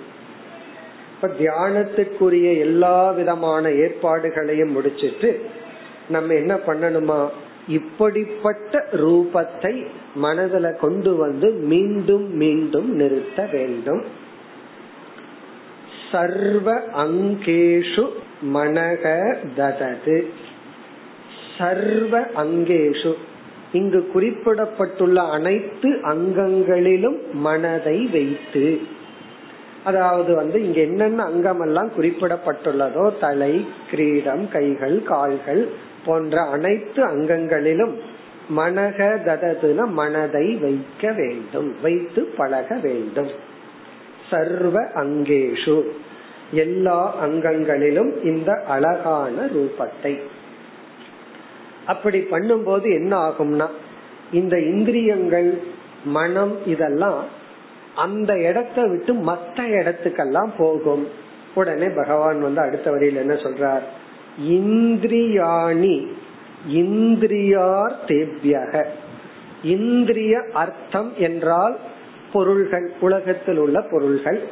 இப்ப 1.14 1.28
தியானத்துக்குரிய 1.38 2.58
எல்லா 2.58 3.10
விதமான 3.10 3.70
ஏற்பாடுகளையும் 3.70 4.70
முடிச்சிட்டு 4.70 5.44
நம்ம 6.08 6.34
என்ன 6.34 6.54
பண்ணணுமா? 6.54 7.28
இப்படிப்பட்ட 7.68 8.86
ரூபத்தை 8.92 9.86
மனதில் 10.14 10.78
கொண்டு 10.80 11.16
வந்து 11.16 11.50
மீண்டும் 11.50 12.36
மீண்டும் 12.36 12.96
நிறுத்த 12.96 13.48
வேண்டும். 13.52 14.02
சர்வ 16.10 16.82
அங்கேஷு 16.96 18.08
மனக 18.54 19.36
ததது. 19.56 20.26
சர்வ 21.58 22.20
அங்கேஷு 22.20 23.14
இங்கு 23.74 24.00
குறிப்பிடப்பட்டுள்ள 24.12 25.22
அனைத்து 25.22 25.90
அங்கங்களிலும் 25.90 27.18
மனதை 27.32 28.08
வைத்து. 28.12 28.80
அதாவது 29.84 30.34
வந்து 30.34 30.64
இங்க 30.64 30.80
என்னென்ன 30.80 31.22
அங்கம் 31.22 31.60
எல்லாம் 31.60 31.90
குறிப்பிடப்பட்டுள்ளதோ 32.00 33.12
தலை 33.20 33.66
கிரீடம் 33.90 34.48
கைகள் 34.48 35.02
கால்கள் 35.02 35.68
போன்ற 36.06 36.42
அனைத்து 36.42 37.04
அங்கங்களிலும் 37.04 37.94
மனக 38.56 38.98
தததுன 39.26 39.86
மனதை 39.86 40.54
வைக்க 40.54 41.12
வேண்டும் 41.12 41.74
வைத்து 41.82 42.22
பழக 42.36 42.78
வேண்டும். 42.82 43.30
சர்வ 44.30 44.82
அங்கேஷு. 44.94 45.82
எல்லா 46.50 47.14
அங்கங்களிலும் 47.26 48.24
இந்த 48.24 48.52
அழகான 48.68 49.46
ரூபத்தை. 49.46 50.20
அப்படி 51.86 52.18
பண்ணும்போது 52.18 52.82
என்ன 52.82 53.28
ஆகும்னா 53.28 53.66
இந்த 54.32 54.60
இந்திரியங்கள் 54.60 55.58
மனம் 56.04 56.58
இதெல்லாம் 56.66 57.24
அந்த 57.94 58.38
இடத்தை 58.38 58.88
விட்டு 58.88 59.14
மற்ற 59.14 59.64
இடத்துக்கெல்லாம் 59.64 60.50
போகும். 60.58 61.08
உடனே 61.54 61.88
பகவான் 61.88 62.40
வந்து 62.40 62.60
அடுத்த 62.60 62.90
வரியில் 62.90 63.16
என்ன 63.16 63.34
சொல்றார்? 63.34 63.84
இந்திரியாணி 64.48 66.06
இந்திரியார் 66.68 67.94
தேவ்யக. 68.06 68.84
இந்திரிய 69.62 70.40
அர்த்தம் 70.52 71.12
என்றால் 71.16 71.78
பொருள்கள் 72.32 72.92
உலகத்தில் 73.00 73.56
உள்ள 73.56 73.80
பொருள்கள். 73.80 74.42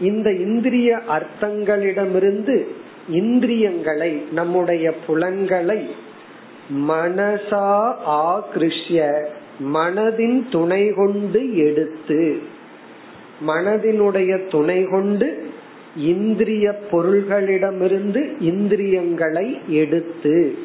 இந்த 0.00 0.32
இந்திரிய 0.32 0.98
அர்த்தங்களிடமிருந்து 1.08 2.66
இந்திரியங்களை 3.08 4.24
நம்முடைய 4.32 4.94
புலன்களை 5.06 5.94
மனசா 6.72 7.92
ஆகிருஷ்ய 8.06 9.24
மனதின் 9.74 10.50
துணை 10.50 10.92
கொண்டு 10.92 11.56
எடுத்து 11.56 12.38
மனதினுடைய 13.46 14.50
துணை 14.50 14.84
கொண்டு 14.84 15.50
இந்திரிய 15.96 16.80
பொருள்களிடமிருந்து 16.90 18.36
இந்திரியங்களை 18.40 19.60
எடுத்து 19.68 20.58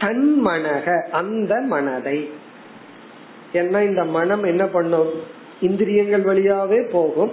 தன் 0.00 0.40
மனக 0.44 1.08
அந்த 1.10 1.60
மனதை. 1.60 2.30
ஏன்னா 3.52 3.82
இந்த 3.82 4.04
மனம் 4.04 4.42
என்ன 4.42 4.66
பண்ணும்? 4.66 5.10
இந்திரியங்கள் 5.60 6.22
வழியாவே 6.22 6.90
போகும். 6.90 7.30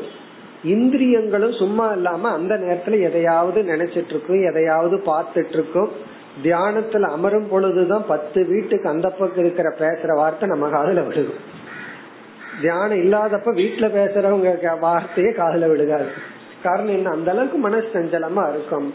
இந்திரியங்களும் 0.63 1.53
சும்மா 1.53 1.91
இல்லாம 1.91 2.29
அந்த 2.29 2.55
நேரத்துல 2.55 3.01
எதையாவது 3.01 3.61
நினைச்சிட்டு 3.61 4.09
இருக்கும் 4.09 4.43
எதையாவது 4.43 5.03
பார்த்துட்டு 5.05 5.53
இருக்கும். 5.53 5.91
தியானத்துல 6.43 7.01
அமரும் 7.01 7.47
பொழுதுதான் 7.47 8.05
பத்து 8.07 8.45
வீட்டுக்கு 8.45 8.89
அந்த 8.89 9.09
பக்கம் 9.09 9.43
இருக்கிற 9.43 9.75
பேசுற 9.79 10.15
வார்த்தை 10.15 10.49
நம்ம 10.49 10.69
காதுல 10.69 10.97
விழுகும். 10.97 11.59
தியானம் 12.61 12.97
இல்லாதப்ப 12.97 13.45
வீட்டுல 13.45 13.89
பேசுறவங்க 13.95 14.79
வார்த்தையே 14.79 15.31
காதல 15.31 15.67
விழுகாது. 15.67 16.05
காரணம் 16.63 16.93
என்ன? 16.93 17.09
அந்த 17.09 17.31
அளவுக்கு 17.31 17.57
மனசு 17.57 17.87
சஞ்சலமா 17.93 18.49
இருக்கும். 18.49 18.93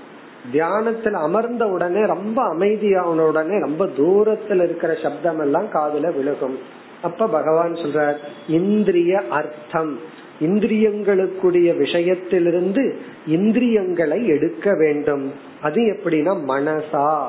தியானத்துல 0.53 1.13
அமர்ந்த 1.13 1.67
உடனே 1.67 2.05
ரொம்ப 2.05 2.43
அமைதியான 2.43 3.23
உடனே 3.23 3.59
ரொம்ப 3.61 3.85
தூரத்துல 3.85 4.63
இருக்கிற 4.63 4.95
சப்தம் 5.03 5.39
எல்லாம் 5.39 5.67
காதுல 5.73 6.13
விழுகும். 6.13 6.59
அப்ப 7.03 7.27
பகவான் 7.27 7.73
சொல்றார் 7.73 8.17
இந்திரிய 8.49 9.23
அர்த்தம். 9.31 9.99
இந்திரியங்களுக்குரிய 10.41 11.71
விஷயத்திலிருந்து 11.79 12.93
இந்திரியங்களை 13.27 14.27
எடுக்க 14.27 14.75
வேண்டும். 14.75 15.33
அது 15.63 15.81
எப்படின்னா 15.81 16.35
மனசா 16.49 17.29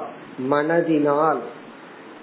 மனதினால். 0.52 1.40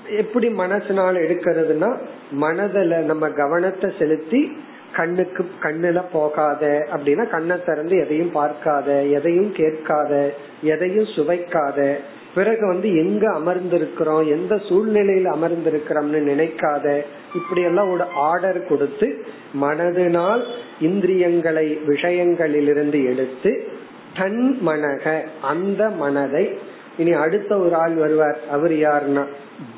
எப்படி 0.09 0.49
மனசினால் 0.49 1.17
எடுக்கிறதுனா 1.25 1.97
மனதில் 2.31 3.05
நம்ம 3.05 3.29
கவனத்தை 3.29 3.91
செலுத்தி 3.99 4.57
கண்ணுக்கு 4.93 5.45
கண்ணுல 5.63 6.03
போகாத 6.13 6.87
அப்படின்னா 6.93 7.29
கண்ணை 7.29 7.65
திறந்து 7.65 7.99
எதையும் 7.99 8.33
பார்க்காத 8.33 9.03
எதையும் 9.03 9.53
கேட்காத 9.53 10.35
எதையும் 10.63 11.05
சுவைக்காத 11.05 11.99
பிறகு 12.35 12.67
வந்து 12.67 12.97
எங்க 12.97 13.31
அமர்ந்திருக்கிறோம் 13.31 14.27
எந்த 14.27 14.55
சூழ்நிலையில 14.55 15.25
அமர்ந்திருக்கிறோம்னு 15.25 16.33
நினைக்காத 16.33 17.01
இப்படி 17.35 17.63
எல்லாம் 17.63 17.91
ஒரு 17.91 18.05
ஆர்டர் 18.15 18.67
கொடுத்து 18.67 19.25
மனதினால் 19.61 20.43
இந்திரியங்களை 20.81 21.79
விஷயங்களிலிருந்து 21.87 23.05
எடுத்து 23.05 23.69
தன் 24.17 24.59
மனக 24.67 25.27
அந்த 25.43 25.91
மனதை 25.91 26.73
இனி 26.99 27.13
அடுத்த 27.13 27.59
ஒரு 27.59 27.75
ஆள் 27.75 27.95
வருவார். 27.95 28.39
அவர் 28.51 28.71
யாருன்னா? 28.71 29.25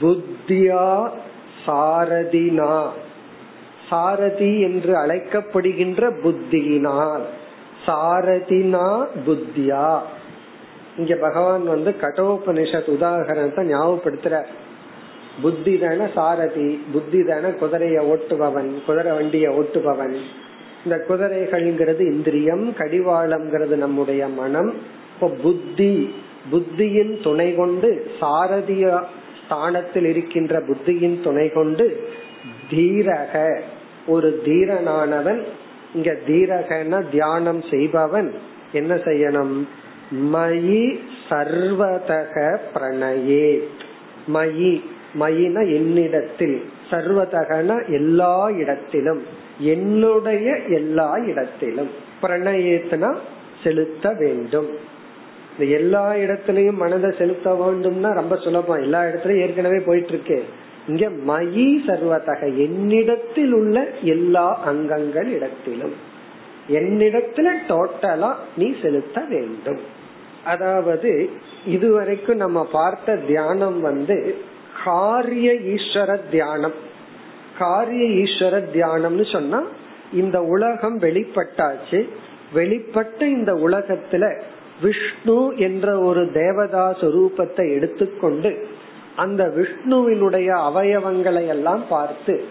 புத்தியா 0.00 1.10
சாரதினா. 1.66 2.86
சாரதி 3.90 4.60
என்று 4.60 4.94
அழைக்கப்படுகின்ற 4.96 6.12
புத்தியினால். 6.24 7.22
சாரதினா 7.86 9.06
புத்தியா. 9.26 10.00
இங்க 10.96 11.14
பகவான் 11.16 11.64
வந்து 11.64 11.94
கட்டோபனிஷத் 12.00 12.90
உதாகரணத்தை 12.90 13.62
ஞாபகப்படுத்துற. 13.72 14.44
புத்தி 15.42 15.78
தான 15.78 16.10
சாரதி 16.14 16.84
புத்தி 16.92 17.24
தான 17.24 17.48
குதிரைய 17.48 17.98
ஓட்டுபவன் 18.12 18.84
குதிரை 18.86 19.12
வண்டிய 19.12 19.50
ஓட்டுபவன். 19.50 20.16
இந்த 20.84 21.04
குதிரைகள்ங்கிறது 21.08 22.00
இந்திரியம் 22.00 22.70
கடிவாளம்ங்கிறது 22.70 23.76
நம்முடைய 23.76 24.28
மனம். 24.28 24.74
இப்போ 25.14 25.28
புத்தி 25.42 26.14
புத்தியின் 26.52 27.22
துணை 27.22 27.54
கொண்டு 27.54 28.10
சாரதிய 28.20 29.02
ஸ்தானத்தில் 29.44 30.04
இருக்கின்ற 30.04 30.60
புத்தியின் 30.60 31.22
துணை 31.22 31.52
கொண்டு 31.52 32.08
தீரக. 32.70 33.60
ஒரு 34.06 34.42
தீரனானவன் 34.44 35.42
இங்க 35.94 36.16
தீரகன 36.26 37.10
தியானம் 37.10 37.62
செய்பவன். 37.70 38.34
என்ன 38.72 38.94
செய்யணும்? 38.94 39.66
மயி 40.12 40.98
சர்வதக 41.28 42.58
பிரணயே. 42.74 43.58
மயி 44.34 44.82
மயின 45.20 45.74
என்னிடத்தில் 45.74 46.64
சர்வதகன 46.90 47.88
எல்லா 47.88 48.50
இடத்திலும் 48.50 49.22
என்னுடைய 49.58 50.58
எல்லா 50.68 51.16
இடத்திலும். 51.16 51.90
பிரணயத்தினா 52.22 53.16
செலுத்த 53.64 54.12
வேண்டும். 54.18 54.68
இந்த 55.58 55.76
எல்லா 55.76 56.12
இடத்திலையும் 56.12 56.76
மனதை 56.76 57.14
செலுத்த 57.18 57.52
வேண்டும்னா 57.52 58.12
ரொம்ப 58.12 58.36
சுலபம். 58.36 58.82
எல்லா 58.82 59.02
இடத்துலயும் 59.02 59.40
ஏற்கனவே 59.40 59.78
போயிட்டு 59.78 60.08
இருக்கு 60.08 60.44
இங்க 60.88 61.08
மயி 61.08 61.66
சர்வதக 61.86 62.56
என்னிடத்தில் 62.56 63.52
உள்ள 63.52 63.88
எல்லா 64.02 64.60
அங்கங்கள் 64.64 65.28
இடத்திலும். 65.28 66.14
என்னிடத்துல 66.68 67.48
டோட்டலா 67.68 68.34
நீ 68.56 68.74
செலுத்த 68.82 69.24
வேண்டும். 69.28 69.80
அதாவது 70.44 71.30
இதுவரைக்கும் 71.66 72.36
நம்ம 72.36 72.64
பார்த்த 72.64 73.16
தியானம் 73.16 73.80
வந்து 73.80 74.38
காரிய 74.84 75.52
ஈஸ்வர 75.52 76.20
தியானம். 76.30 76.74
காரிய 77.58 78.04
ஈஸ்வர 78.24 78.62
தியானம்னு 78.74 79.32
சொன்னா 79.32 79.62
இந்த 80.12 80.42
உலகம் 80.42 81.00
வெளிப்பட்டாச்சு. 81.00 82.08
வெளிப்பட்ட 82.54 83.22
இந்த 83.22 83.52
உலகத்துல 83.52 84.40
விஷ்ணு 84.82 85.56
என்ற 85.56 85.98
ஒரு 85.98 86.32
தேவதா 86.32 86.96
சொரூபத்தை 87.00 87.74
எடுத்துக்கொண்டு 87.74 88.66
அந்த 89.16 89.44
விஷ்ணுவினுடைய 89.56 90.48
அவயவங்களை 90.68 91.46
எல்லாம் 91.46 91.84
பார்த்து 91.88 92.44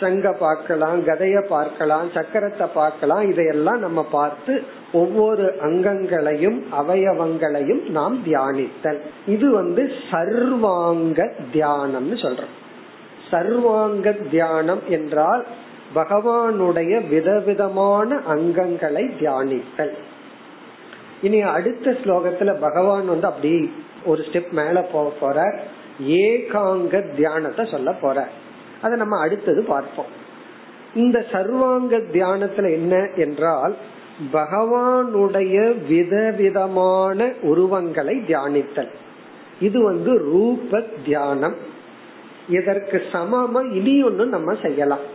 சங்க 0.00 0.32
பார்க்கலாம் 0.32 0.98
கதைய 1.06 1.36
பார்க்கலாம் 1.48 2.06
சக்கரத்தை 2.14 2.66
பார்க்கலாம் 2.74 3.24
இதையெல்லாம் 3.30 3.78
நம்ம 3.78 4.00
பார்த்து 4.10 4.62
ஒவ்வொரு 4.92 5.46
அங்கங்களையும் 5.60 6.58
அவயவங்களையும் 6.80 7.82
நாம் 7.88 8.16
தியானித்தல். 8.24 9.00
இது 9.26 9.50
வந்து 9.50 9.82
சர்வாங்க 10.10 11.20
தியானம்னு 11.52 12.18
சொல்றோம். 12.24 12.54
சர்வாங்க 13.30 14.16
தியானம் 14.30 14.82
என்றால் 14.88 15.44
பகவானுடைய 15.94 17.08
விதவிதமான 17.08 18.18
அங்கங்களை 18.28 19.04
தியானித்தல். 19.20 19.94
இனி 21.22 21.40
அடுத்த 21.40 21.90
ஸ்லோகத்துல 21.90 22.50
பகவான் 22.60 23.06
வந்து 23.06 23.26
அப்படி 23.26 23.52
ஒரு 24.04 24.22
ஸ்டெப் 24.22 24.50
மேல 24.50 24.82
போக 24.82 25.08
போற 25.20 25.38
ஏகாங்க 26.22 27.14
தியானத்தை 27.16 27.64
சொல்ல 27.70 27.90
போற 27.92 28.18
அதை 28.82 28.98
நம்ம 28.98 29.20
அடுத்தது 29.20 29.62
பார்ப்போம். 29.62 30.24
இந்த 30.94 31.24
சர்வாங்க 31.32 32.02
தியானத்துல 32.12 32.72
என்ன 32.72 33.08
என்றால் 33.16 33.76
பகவானுடைய 34.32 35.86
விதவிதமான 35.86 37.32
உருவங்களை 37.42 38.18
தியானித்தல். 38.18 38.88
இது 39.60 39.82
வந்து 39.82 40.18
ரூப 40.18 40.82
தியானம். 41.04 41.56
இதற்கு 42.48 43.02
சமமா 43.12 43.72
இனி 43.72 44.02
ஒன்னு 44.02 44.26
நம்ம 44.26 44.54
செய்யலாம். 44.62 45.14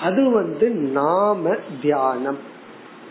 அது 0.00 0.30
வந்து 0.30 0.70
நாம 0.70 1.54
தியானம். 1.82 2.38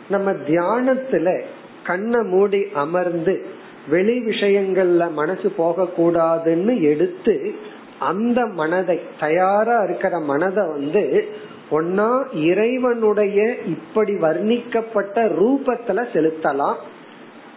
நம்ம 0.09 0.31
தியானத்துல 0.31 1.41
கண்ணை 1.83 2.27
மூடி 2.27 2.67
அமர்ந்து 2.73 3.45
வெளி 3.89 4.19
விஷயங்கள்ல 4.19 5.11
மனசு 5.11 5.49
போக 5.49 5.87
கூடாதுன்னு 5.97 6.81
எடுத்து 6.81 7.55
அந்த 7.99 8.45
மனதை 8.45 8.99
தயாரா 9.19 9.83
இருக்கிற 9.83 10.19
மனதை 10.19 10.67
வந்து 10.67 11.27
ஒன்னா 11.71 12.35
இறைவனுடைய 12.43 13.55
இப்படி 13.65 14.13
வர்ணிக்கப்பட்ட 14.13 15.15
ரூபத்துல 15.15 16.05
செலுத்தலாம் 16.13 16.75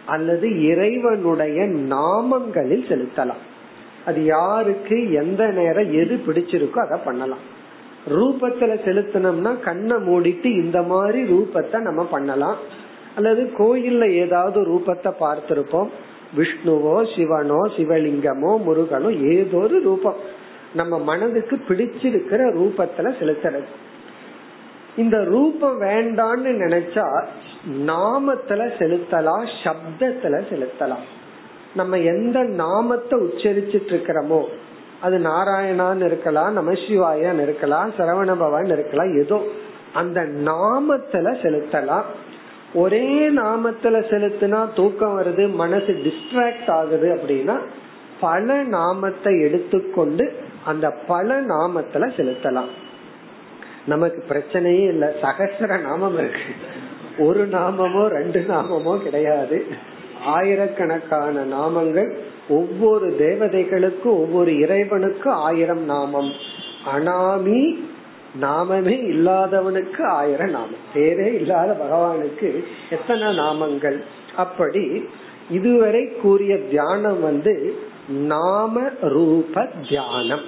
அல்லது 0.05 0.63
இறைவனுடைய 0.63 1.61
நாமங்களில் 1.63 2.87
செலுத்தலாம். 2.87 3.41
அது 4.05 4.25
யாருக்கு 4.25 5.11
எந்த 5.11 5.47
நேரம் 5.47 5.93
எது 5.93 6.21
பிடிச்சிருக்கோ 6.27 6.77
அதை 6.77 6.99
பண்ணலாம். 7.05 7.39
ரூபத்துல 8.09 8.73
செலுத்தினோம்னா 8.85 9.59
கண்ணை 9.59 9.97
மூடிட்டு 9.97 10.45
இந்த 10.45 10.81
மாதிரி 10.81 11.23
ரூபத்தை 11.23 11.79
நம்ம 11.81 12.03
பண்ணலாம். 12.03 12.55
அல்லது 13.15 13.51
கோயில்ல 13.57 14.11
ஏதாவது 14.11 14.61
ரூபத்தை 14.61 15.13
பார்த்திருப்போம். 15.19 15.87
விஷ்ணுவோ 16.37 16.95
சிவனோ 17.15 17.59
சிவலிங்கமோ 17.77 18.51
முருகனோ 18.67 19.35
ஏதோ 19.35 19.57
ஒரு 19.57 19.81
ரூபம். 19.83 20.15
நம்ம 20.73 20.99
மனதுக்கு 20.99 21.55
பிடிச்சிருக்கிற 21.67 22.41
ரூபத்துல 22.57 23.11
செலுத்துறது. 23.19 23.69
இந்த 24.95 25.23
ரூபம் 25.23 25.81
வேண்டான்னு 25.81 26.49
நினைச்சா 26.49 27.25
நாமத்துல 27.85 28.71
செலுத்தலாம் 28.79 29.47
சப்தத்துல 29.63 30.41
செலுத்தலாம். 30.49 31.05
நம்ம 31.75 31.97
எந்த 31.97 32.39
நாமத்தை 32.43 33.19
உச்சரிச்சிட்டு 33.19 33.91
இருக்கிறோமோ 33.91 34.45
அது 35.01 35.17
நாராயணான்னு 35.17 36.05
இருக்கலாம் 36.05 36.57
நமசிவாயான்னு 36.57 37.41
இருக்கலாம் 37.41 37.91
சரவண 37.97 38.35
பவன் 38.39 38.65
இருக்கலாம் 38.65 39.17
ஏதோ. 39.19 39.43
அந்த 39.93 40.21
நாமத்துல 40.21 41.31
செலுத்தலாம். 41.43 42.03
ஒரே 42.73 43.29
நாமத்துல 43.29 44.01
செலுத்தினா 44.09 44.73
தூக்கம் 44.73 45.21
வருது 45.21 45.53
மனசு 45.53 46.01
டிஸ்ட்ராக்ட் 46.05 46.69
ஆகுது 46.69 47.21
அப்படின்னா 47.21 47.59
பல 48.19 48.63
நாமத்தை 48.63 49.41
எடுத்துக்கொண்டு 49.41 50.35
அந்த 50.65 50.91
பல 51.07 51.41
நாமத்துல 51.41 52.09
செலுத்தலாம். 52.17 52.69
நமக்கு 53.85 54.23
பிரச்சனையே 54.29 54.87
இல்ல. 54.87 55.13
சகசர 55.21 55.81
நாமம் 55.81 56.17
இருக்கு. 56.17 56.39
ஒரு 57.17 57.47
நாமமோ 57.47 58.07
ரெண்டு 58.07 58.45
நாமமோ 58.49 58.97
கிடையாது. 58.97 59.65
ஆயிரக்கணக்கான 60.25 61.45
நாமங்கள் 61.45 62.13
ஒவ்வொரு 62.49 63.15
தேவதைகளுக்கும் 63.19 64.19
ஒவ்வொரு 64.19 64.51
இறைவனுக்கும் 64.51 65.33
ஆயிரம் 65.33 65.85
நாமம். 65.85 66.31
அனாமி 66.95 67.83
நாமமே 68.39 69.03
இல்லாதவனுக்கு 69.03 70.03
ஆயிரம் 70.03 70.49
நாமம். 70.49 70.75
பேரே 70.93 71.33
இல்லாத 71.33 71.71
பகவானுக்கு 71.73 72.63
எத்தனை 72.89 73.27
நாமங்கள்? 73.27 74.03
அப்படி 74.35 75.09
இதுவரை 75.49 76.15
கூறிய 76.21 76.59
தியானம் 76.59 77.21
வந்து 77.21 77.75
நாம 78.07 78.81
ரூப 79.01 79.67
தியானம். 79.89 80.41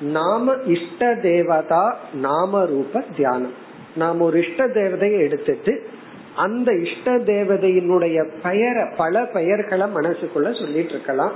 நாம 0.00 0.54
இஷ்ட 0.66 1.14
தேவதா 1.14 1.98
நாம 2.14 2.64
ரூப 2.64 3.02
தியானம். 3.16 3.52
நாம் 3.96 4.20
ஒரு 4.20 4.46
இஷ்ட 4.46 4.66
தேவதையை 4.66 5.18
எடுத்துட்டு 5.18 5.88
அந்த 6.36 6.72
இஷ்ட 6.74 7.18
தேவதையினுடைய 7.18 8.30
பெயரை 8.42 8.84
பல 8.96 9.24
பெயர்களை 9.24 9.86
மனசுக்குள்ள 9.94 10.60
சொல்லிட்டு 10.60 10.90
இருக்கலாம். 10.90 11.32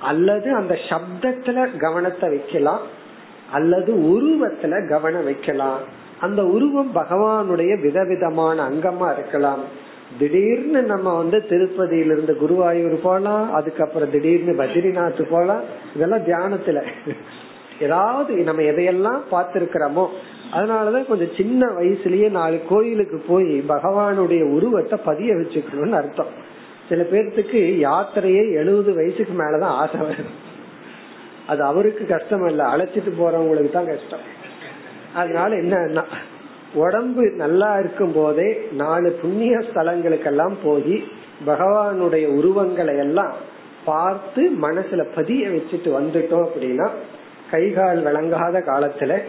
அல்லது 0.00 0.54
அந்த 0.54 0.78
சப்தத்துல 0.88 1.76
கவனத்தை 1.76 2.28
வைக்கலாம். 2.28 3.04
அல்லது 3.52 3.94
உருவத்துல 3.94 4.88
கவனம் 4.88 5.24
வைக்கலாம். 5.24 5.78
அந்த 6.20 6.44
உருவம் 6.44 6.90
பகவானுடைய 6.94 7.80
விதவிதமான 7.80 8.68
அங்கமா 8.68 9.12
இருக்கலாம். 9.18 9.58
திடீர்னு 10.18 10.82
நம்ம 10.82 11.16
வந்து 11.16 11.38
திருப்பதியிலிருந்து 11.48 12.34
குருவாயூர் 12.40 12.98
போலாம் 13.02 13.52
அதுக்கப்புறம் 13.52 14.10
திடீர்னு 14.10 14.64
பத்ரிநாத் 14.64 15.30
போலாம் 15.30 15.60
இதெல்லாம் 15.94 16.26
தியானத்துல. 16.26 16.82
ஏதாவது 17.80 18.34
நம்ம 18.34 18.62
எதையெல்லாம் 18.62 19.20
பார்த்திருக்கிறோமோ 19.30 20.08
அதனாலதான் 20.52 21.06
கொஞ்சம் 21.06 21.34
சின்ன 21.36 21.66
வயசுலயே 21.66 22.30
நாலு 22.30 22.60
கோயிலுக்கு 22.68 23.24
போய் 23.28 23.64
பகவானுடைய 23.68 24.42
உருவத்தை 24.42 24.98
பதிய 25.04 25.34
வச்சுக்கணும்னு 25.34 25.92
அர்த்தம். 25.92 26.44
சில 26.88 27.02
பேர்த்துக்கு 27.02 27.60
யாத்திரையே 27.86 28.52
எழுபது 28.52 28.94
வயசுக்கு 28.94 29.42
மேலதான் 29.42 29.76
ஆசை 29.82 30.00
வரும். 30.00 30.45
அது 31.46 31.62
அவருக்கு 31.62 32.06
கஷ்டம் 32.06 32.46
இல்ல 32.46 32.64
அழைச்சிட்டு 32.64 33.12
போறவங்களுக்கு 33.20 33.70
தான் 33.70 33.86
கஷ்டம். 33.86 34.24
அதனால 35.14 35.56
என்ன 35.56 36.04
உடம்பு 36.74 37.30
நல்லா 37.30 37.78
இருக்கும் 37.78 38.12
போதே 38.14 38.68
நாலு 38.72 39.10
புண்ணிய 39.10 39.58
ஸ்தலங்களுக்கெல்லாம் 39.58 40.54
போய் 40.62 41.04
பகவானுடைய 41.46 42.26
உருவங்களை 42.26 42.96
எல்லாம் 42.96 43.32
பார்த்து 43.84 44.42
மனசுல 44.62 45.06
பதிய 45.14 45.48
வச்சுட்டு 45.48 45.90
வந்துட்டோம் 45.98 46.46
அப்படின்னா 46.46 46.88
கைகால் 47.50 48.02
விளங்காத 48.02 48.58
காலத்துல 48.58 49.22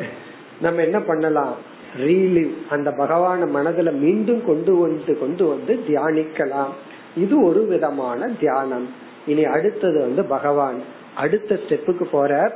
நம்ம 0.61 0.81
என்ன 0.81 0.99
பண்ணலாம்? 0.99 1.55
ரீலிவ் 1.99 2.53
அந்த 2.69 2.89
பகவான 2.91 3.41
மனதுல 3.55 3.91
மீண்டும் 3.91 4.45
கொண்டு 4.45 4.75
வந்து 4.75 5.19
கொண்டு 5.19 5.47
வந்து 5.47 5.79
தியானிக்கலாம். 5.87 6.73
இது 7.17 7.45
ஒரு 7.45 7.65
விதமான 7.65 8.27
தியானம். 8.39 8.87
இனி 9.25 9.43
அடுத்தது 9.45 9.99
வந்து 9.99 10.23
பகவான். 10.23 10.79
அடுத்த 11.17 11.55
ஸ்டெப்புக்கு 11.55 12.07
போறார் 12.13 12.51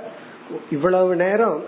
இவ்வளவு 0.72 1.16
நேரம் 1.16 1.64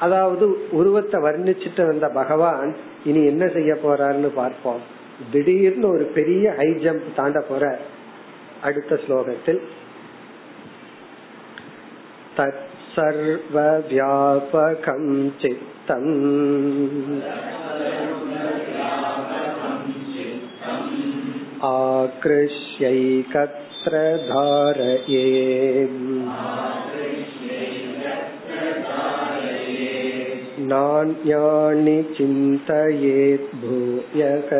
அதாவது 0.00 0.68
உருவத்தை 0.70 1.20
வர்ணிச்சிட்டு 1.20 1.86
வந்த 1.86 2.08
பகவான் 2.08 2.76
இனி 3.04 3.26
என்ன 3.26 3.48
செய்ய 3.48 3.74
போறாருன்னு 3.74 4.26
பார்ப்போம். 4.26 4.80
திடீர்னு 5.32 5.88
ஒரு 5.88 6.04
பெரிய 6.04 6.54
ஹை 6.56 6.66
ஜம்ப் 6.66 7.02
தாண்ட 7.16 7.40
போற 7.40 7.78
அடுத்த 8.62 9.00
ஸ்லோகத்தில். 9.08 9.60
தத் 12.36 12.64
சர்வ 12.94 13.78
சர்வவியாபகம் 13.78 15.32
சித்தம். 15.40 17.22
ஆக்ருஷ்யைகத் 21.62 23.64
आकृष्यैकत्र 26.41 27.61
धारये 28.87 29.91
नान्यानि 30.71 32.03
चिन्तयेत् 32.17 33.53
भूयः 33.61 34.51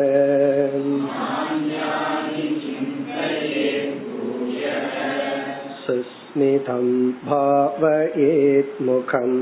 सुस्मितं 5.86 6.86
भावयेत् 7.26 8.82
मुखम् 8.82 9.38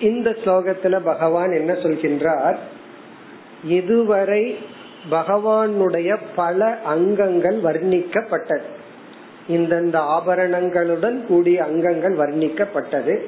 இந்த 0.00 0.30
ஸ்லோகத்துல 0.30 1.00
பகவான் 1.04 1.52
என்ன 1.52 1.72
சொல்கின்றார்? 1.72 2.56
இதுவரை 3.64 4.56
பகவானுடைய 5.10 6.18
பல 6.36 6.78
அங்கங்கள் 6.84 7.60
வர்ணிக்கப்பட்டது. 7.60 8.62
இந்தந்த 9.48 9.96
ஆபரணங்களுடன் 9.96 11.26
கூடிய 11.26 11.64
அங்கங்கள் 11.64 12.16
வர்ணிக்கப்பட்டது. 12.16 13.18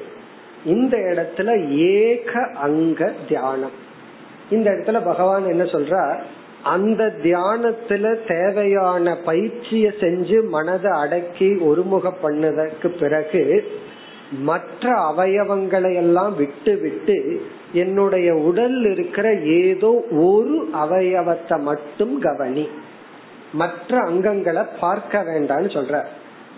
இந்த 0.65 0.97
இடத்துல 0.97 1.69
ஏக 1.75 2.49
அங்க 2.53 3.11
தியானம். 3.27 3.71
இந்த 4.49 4.71
இடத்துல 4.71 5.05
பகவான் 5.05 5.45
என்ன 5.45 5.63
சொல்றார்? 5.63 6.19
அந்த 6.63 7.13
தியானத்துல 7.23 8.17
தேவையான 8.27 9.17
பயிற்சிய 9.25 9.91
செஞ்சு 9.99 10.47
மனதை 10.47 10.91
அடக்கி 10.91 11.55
ஒருமுக 11.55 12.13
பண்ணதற்கு 12.23 12.87
பிறகு 12.99 13.71
மற்ற 14.31 15.13
அவயவங்களை 15.15 15.95
எல்லாம் 15.95 16.35
விட்டு 16.35 16.77
விட்டு 16.77 17.41
என்னுடைய 17.73 18.33
உடல் 18.33 18.91
இருக்கிற 18.91 19.33
ஏதோ 19.33 20.03
ஒரு 20.11 20.69
அவயவத்தை 20.73 21.59
மட்டும் 21.59 22.19
கவனி. 22.19 22.69
மற்ற 23.53 23.97
அங்கங்களை 23.97 24.67
பார்க்க 24.79 25.23
வேண்டாம்னு 25.23 25.73
சொல்ற. 25.73 26.05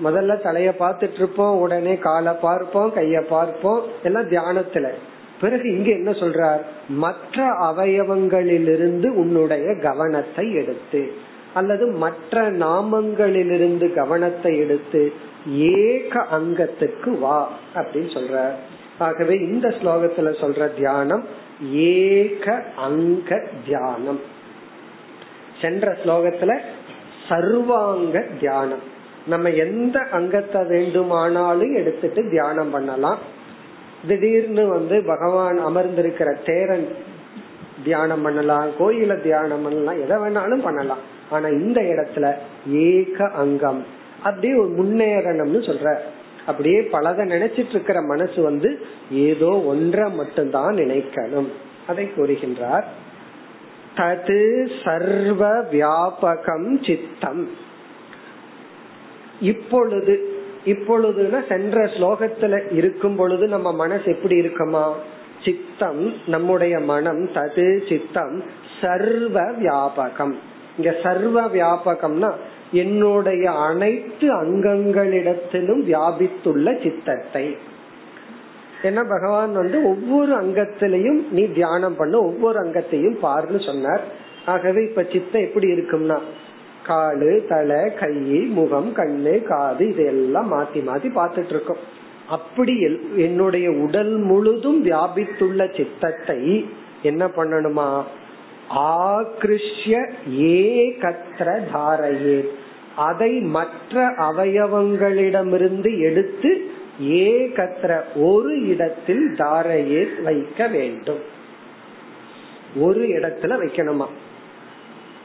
முதல்ல 0.04 0.36
தலைய 0.44 0.72
பார்த்துட்டு 0.80 1.14
இருப்போம் 1.14 1.60
உடனே 1.60 1.98
காலை 1.98 2.34
பார்ப்போம் 2.42 2.94
கைய 2.96 3.24
பார்ப்போம் 3.30 3.82
எல்லாம் 4.04 4.30
தியானத்துல. 4.30 4.90
பிறகு 5.42 5.78
இங்க 5.78 5.90
என்ன 5.90 6.12
சொல்றார்? 6.12 6.60
மற்ற 6.90 7.48
அவயவங்களிலிருந்து 7.60 9.08
உன்னுடைய 9.08 9.76
கவனத்தை 9.76 10.54
எடுத்து 10.54 11.12
அல்லது 11.54 11.88
மற்ற 11.88 12.52
நாமங்களிலிருந்து 12.52 13.94
கவனத்தை 13.94 14.58
எடுத்து 14.58 15.14
ஏக 15.48 16.26
அங்கத்துக்கு 16.32 17.20
வா 17.20 17.52
அப்படின்னு 17.76 18.14
சொல்ற 18.14 18.52
ஆகவே 18.98 19.36
இந்த 19.36 19.68
ஸ்லோகத்துல 19.68 20.34
சொல்ற 20.42 20.76
தியானம் 20.76 21.24
ஏக 21.72 22.64
அங்க 22.78 23.48
தியானம். 23.66 24.20
சென்ற 25.62 25.98
ஸ்லோகத்துல 26.04 26.60
சர்வாங்க 27.30 28.26
தியானம். 28.40 28.92
நம்ம 29.28 29.50
எந்த 29.50 30.00
அங்கத்தை 30.12 30.66
வேண்டுமானாலும் 30.68 31.76
எடுத்துட்டு 31.76 32.30
தியானம் 32.30 32.70
பண்ணலாம். 32.70 33.18
திடீர்னு 34.08 34.68
வந்து 34.68 35.04
பகவான் 35.04 35.66
அமர்ந்திருக்கிற 35.66 36.36
தேரன் 36.46 36.88
தியானம் 37.84 38.22
பண்ணலாம் 38.22 38.70
கோயில 38.80 39.22
தியானம் 39.22 39.64
பண்ணலாம் 39.64 40.02
எதை 40.02 40.18
வேணாலும் 40.18 40.64
பண்ணலாம். 40.64 40.98
ஆனா 41.30 41.48
இந்த 41.48 41.82
இடத்துல 41.82 42.34
ஏக 42.72 43.28
அங்கம் 43.28 43.86
அப்படியே 44.24 44.54
ஒரு 44.54 44.70
முன்னேறணும்னு 44.70 45.66
சொல்ற. 45.66 45.98
அப்படியே 46.46 46.82
பலத 46.82 47.26
நினைச்சிட்டு 47.26 47.70
இருக்கிற 47.70 48.02
மனசு 48.02 48.42
வந்து 48.42 48.86
ஏதோ 49.12 49.62
ஒன்றை 49.62 50.12
மட்டும்தான் 50.12 50.76
நினைக்கணும். 50.76 51.48
அதை 51.88 52.10
கூறுகின்றார். 52.18 52.84
தது 53.96 54.70
சர்வ 54.84 55.64
வியாபகம் 55.64 56.88
சித்தம். 56.88 57.50
இப்பொழுது 59.42 60.32
இப்பொழுதுனா 60.66 61.48
சென்ற 61.48 61.86
ஸ்லோகத்துல 61.86 62.74
இருக்கும் 62.74 63.16
பொழுது 63.16 63.48
நம்ம 63.48 63.74
மனசு 63.74 64.04
எப்படி 64.06 64.36
இருக்குமா? 64.36 64.96
சித்தம் 65.46 66.14
நம்முடைய 66.28 66.80
மனம் 66.80 67.26
தது 67.26 67.88
சித்தம் 67.90 68.44
சர்வ 68.82 69.42
வியாபகம். 69.42 70.34
இங்க 70.78 70.96
சர்வ 71.04 71.48
வியாபகம்னா 71.48 72.34
என்னுடைய 72.82 73.46
அனைத்து 73.68 74.28
அங்கங்களிடத்திலும் 74.44 75.82
வியாபித்துள்ள 75.90 76.68
சித்தத்தை. 76.84 77.46
ஏன்னா 78.82 79.02
பகவான் 79.10 79.54
வந்து 79.54 79.78
ஒவ்வொரு 79.92 80.32
அங்கத்திலையும் 80.42 81.20
நீ 81.32 81.44
தியானம் 81.58 81.96
பண்ண 81.96 82.16
ஒவ்வொரு 82.20 82.58
அங்கத்தையும் 82.64 83.18
பாருன்னு 83.22 83.62
சொன்னார். 83.66 84.04
ஆகவே 84.46 84.82
இப்ப 84.84 85.04
சித்தம் 85.12 85.46
எப்படி 85.48 85.68
இருக்கும்னா 85.72 86.18
காலு 86.88 87.34
தலை 87.50 87.82
கை 88.00 88.16
முகம் 88.58 88.90
கண்ணு 88.96 89.36
காது 89.44 89.84
இதெல்லாம் 89.90 90.50
மாத்தி 90.52 90.80
மாத்தி 90.90 91.10
பார்த்துட்டு 91.20 91.54
இருக்கோம் 91.56 91.84
அப்படி 92.30 92.74
என்னுடைய 93.18 93.68
உடல் 93.86 94.14
முழுதும் 94.30 94.82
வியாபித்துள்ள 94.86 95.62
சித்தத்தை 95.78 96.42
என்ன 97.02 97.24
பண்ணணுமா? 97.36 97.88
ஆக்ருஷ்ய 98.84 99.96
ஏகத்திர 100.58 101.48
தாரையே. 101.72 102.38
அதை 102.96 103.40
மற்ற 103.40 104.08
அவயவங்களிடமிருந்து 104.08 106.00
எடுத்து 106.00 106.72
ஏகத்திர 107.02 108.02
ஒரு 108.16 108.68
இடத்தில் 108.68 109.36
தாரையே 109.38 110.22
வைக்க 110.22 110.68
வேண்டும். 110.68 111.20
ஒரு 112.76 113.00
இடத்துல 113.00 113.52
வைக்கணுமா? 113.62 114.06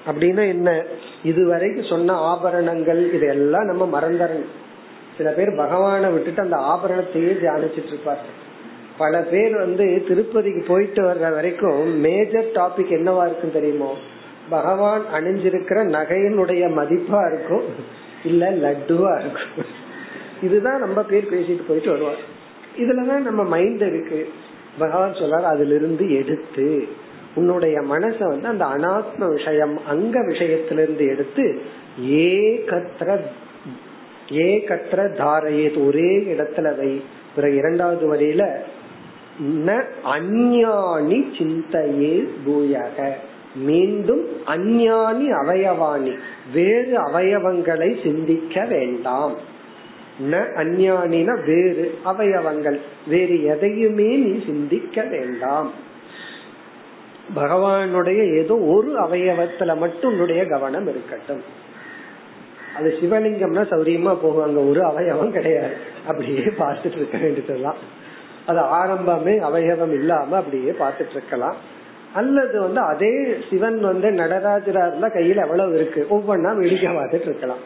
அப்படின்னா 0.06 0.48
என்ன? 0.48 0.84
இதுவரைக்கும் 1.22 1.86
சொன்ன 1.86 2.12
ஆபரணங்கள் 2.12 3.12
இதெல்லாம் 3.12 3.64
நம்ம 3.64 4.00
மறந்துடணும் 4.00 4.56
சில 5.16 5.30
பேர் 5.30 5.56
பகவானை 5.56 6.10
விட்டுட்டு 6.10 6.42
அந்த 6.42 6.56
ஆபரணத்தையே 6.56 7.44
தியானிச்சிட்டு 7.44 7.86
இருப்பார். 7.86 8.46
பல 8.98 9.18
பேர் 9.18 9.56
வந்து 9.56 10.04
திருப்பதிக்கு 10.08 10.64
போயிட்டு 10.68 11.02
வர்ற 11.02 11.32
வரைக்கும் 11.32 11.98
மேஜர் 12.00 12.50
டாபிக் 12.54 12.90
என்னவா 12.90 13.26
இருக்கும் 13.26 13.52
தெரியுமோ? 13.52 13.96
பகவான் 14.50 15.02
அணிஞ்சிருக்கிற 15.14 15.78
நகையினுடைய 15.96 16.62
மதிப்பா 16.78 17.20
இருக்கும் 17.32 17.66
இல்ல 18.24 18.50
லட்டுவா 18.50 19.12
இருக்கும். 19.20 19.64
இதுதான் 20.42 20.78
நம்ம 20.78 21.02
பேர் 21.02 21.32
பேசிட்டு 21.32 21.66
போயிட்டு 21.68 21.90
வருவார் 21.90 22.22
இதுலதான் 22.78 23.26
நம்ம 23.28 23.44
மைண்ட் 23.44 23.82
இருக்கு. 23.82 24.28
பகவான் 24.78 25.12
சொல்றாரு 25.12 25.48
அதுல 25.52 25.74
இருந்து 25.74 26.14
எடுத்து 26.14 26.88
உன்னுடைய 27.34 27.80
மனச 27.80 28.18
வந்து 28.18 28.48
அந்த 28.48 28.64
அனாத்ம 28.64 29.28
விஷயம் 29.32 29.86
அங்க 29.86 30.20
விஷயத்திலிருந்து 30.20 31.04
எடுத்து 31.08 31.62
ஏகத்திர 32.00 33.18
ஏகத்திர 34.30 35.00
தாரையே 35.16 35.86
ஒரே 35.86 36.18
இடத்துல 36.18 36.76
வை. 36.76 37.02
பிறகு 37.34 37.56
இரண்டாவது 37.56 38.04
வரியில 38.14 38.44
ந 39.66 39.84
அஞ்ஞானி 40.04 41.18
சிந்தையே 41.38 42.14
பூயாக. 42.46 43.12
மீண்டும் 43.54 44.26
அஞ்ஞானி 44.44 45.32
அவயவாணி. 45.32 46.18
வேறு 46.54 47.04
அவயவங்களை 47.04 48.02
சிந்திக்க 48.02 48.64
வேண்டாம். 48.64 49.34
ந 50.30 50.34
அஞ்ஞானின 50.34 51.44
வேறு 51.46 51.98
அவயவங்கள். 52.04 52.80
வேறு 53.06 53.44
எதையுமே 53.44 54.16
நீ 54.16 54.44
சிந்திக்க 54.46 55.02
வேண்டாம். 55.02 55.70
பகவானுடைய 57.36 58.36
ஏதோ 58.36 58.58
ஒரு 58.58 59.00
அவயவத்துல 59.00 59.76
மட்டும் 59.76 60.10
உன்னுடைய 60.10 60.44
கவனம் 60.44 60.88
இருக்கட்டும். 60.88 61.42
அது 62.76 62.98
சிவலிங்கம்னா 63.00 63.60
சௌரியமா 63.60 64.16
போகும். 64.22 64.42
அங்க 64.42 64.60
ஒரு 64.60 64.82
அவயவம் 64.82 65.30
கிடையாது. 65.30 65.76
அப்படியே 66.06 66.38
பார்த்துட்டு 66.38 66.96
இருக்க 66.96 67.18
வேண்டியதுதான். 67.18 67.76
அது 68.46 68.58
ஆரம்பமே 68.58 69.38
அவயவம் 69.38 69.92
இல்லாம 69.92 70.36
அப்படியே 70.36 70.70
பார்த்துட்டு 70.70 71.10
இருக்கலாம். 71.10 71.76
அல்லது 72.18 72.56
வந்து 72.60 72.80
அதே 72.80 73.12
சிவன் 73.50 73.80
வந்து 73.80 74.08
நடராஜரா 74.10 74.84
கையில 75.16 75.42
எவ்வளவு 75.42 75.74
இருக்கு? 75.74 76.00
ஒவ்வொன்னா 76.10 76.50
வேடிக்கை 76.56 76.90
பார்த்துட்டு 76.96 77.28
இருக்கலாம். 77.30 77.64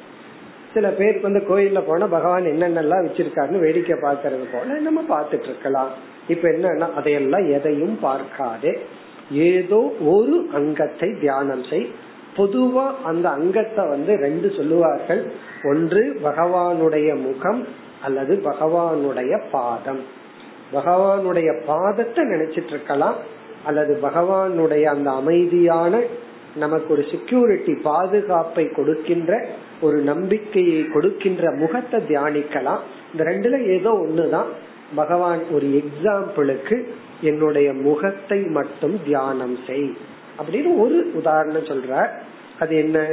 சில 0.75 0.88
பேருக்கு 0.88 1.31
வந்து 1.31 1.43
கோயில்ல 1.49 1.81
போனா 1.87 2.07
பகவான் 2.07 2.45
என்னென்னலாம் 2.45 3.05
வச்சிருக்காருன்னு 3.07 3.59
வேடிக்கை 3.59 3.97
பார்க்கறது 3.99 4.47
போல 4.53 4.79
நம்ம 4.79 5.01
பார்த்துட்டு 5.12 5.49
இருக்கலாம். 5.51 5.91
இப்ப 6.29 6.49
என்னன்னா 6.49 6.87
அதையெல்லாம் 6.97 7.47
எதையும் 7.51 7.99
பார்க்காதே. 8.01 8.73
ஏதோ 9.31 9.81
ஒரு 10.05 10.37
அங்கத்தை 10.55 11.09
தியானம் 11.21 11.65
செய். 11.71 11.87
பொதுவா 12.37 12.87
அந்த 13.05 13.27
அங்கத்தை 13.29 13.85
வந்து 13.88 14.12
ரெண்டு 14.17 14.49
சொல்லுவார்கள். 14.57 15.23
ஒன்று 15.65 16.03
பகவானுடைய 16.25 17.09
முகம் 17.23 17.62
அல்லது 18.03 18.35
பகவானுடைய 18.45 19.41
பாதம். 19.51 20.03
பகவானுடைய 20.75 21.51
பாதத்தை 21.67 22.23
நினைச்சிட்டு 22.25 22.73
இருக்கலாம். 22.77 23.19
அல்லது 23.64 23.98
பகவானுடைய 24.03 24.83
அந்த 24.83 25.11
அமைதியான 25.11 26.01
நமக்கு 26.57 26.92
ஒரு 26.92 27.05
செக்யூரிட்டி 27.11 27.75
பாதுகாப்பை 27.75 28.68
கொடுக்கின்ற 28.68 29.46
ஒரு 29.81 29.98
நம்பிக்கையை 29.98 30.87
கொடுக்கின்ற 30.87 31.51
முகத்தை 31.51 32.01
தியானிக்கலாம். 32.09 32.79
இந்த 33.12 33.25
ரெண்டுல 33.25 33.66
ஏதோ 33.66 33.90
ஒண்ணுதான். 33.90 34.51
பகவான் 34.94 35.38
ஒரு 35.51 35.83
எக்ஸாம்பிளுக்கு 35.83 36.87
என்னுடைய 37.20 37.72
முகத்தை 37.72 38.42
மட்டும் 38.42 39.01
தியானம் 39.05 39.59
செய் 39.66 39.92
அப்படின்னு 40.38 40.79
ஒரு 40.79 41.11
உதாரணம் 41.14 41.64
சொல்ற 41.64 42.09
அது 42.61 42.77
என்ன? 42.77 43.07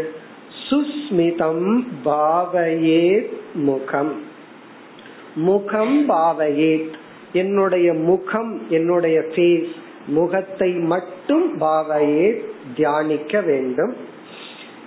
சுஸ்மிதம் 0.70 1.88
பாவையே 2.06 3.30
முகம். 3.54 4.22
முகம் 5.36 6.10
பாவையே 6.10 6.90
என்னுடைய 7.34 7.94
முகம் 7.94 8.62
என்னுடைய 8.70 9.20
ஃபேஸ் 9.20 9.72
முகத்தை 10.10 10.72
மட்டும் 10.72 11.62
பாவையே 11.62 12.46
தியானிக்க 12.76 13.42
வேண்டும். 13.42 13.96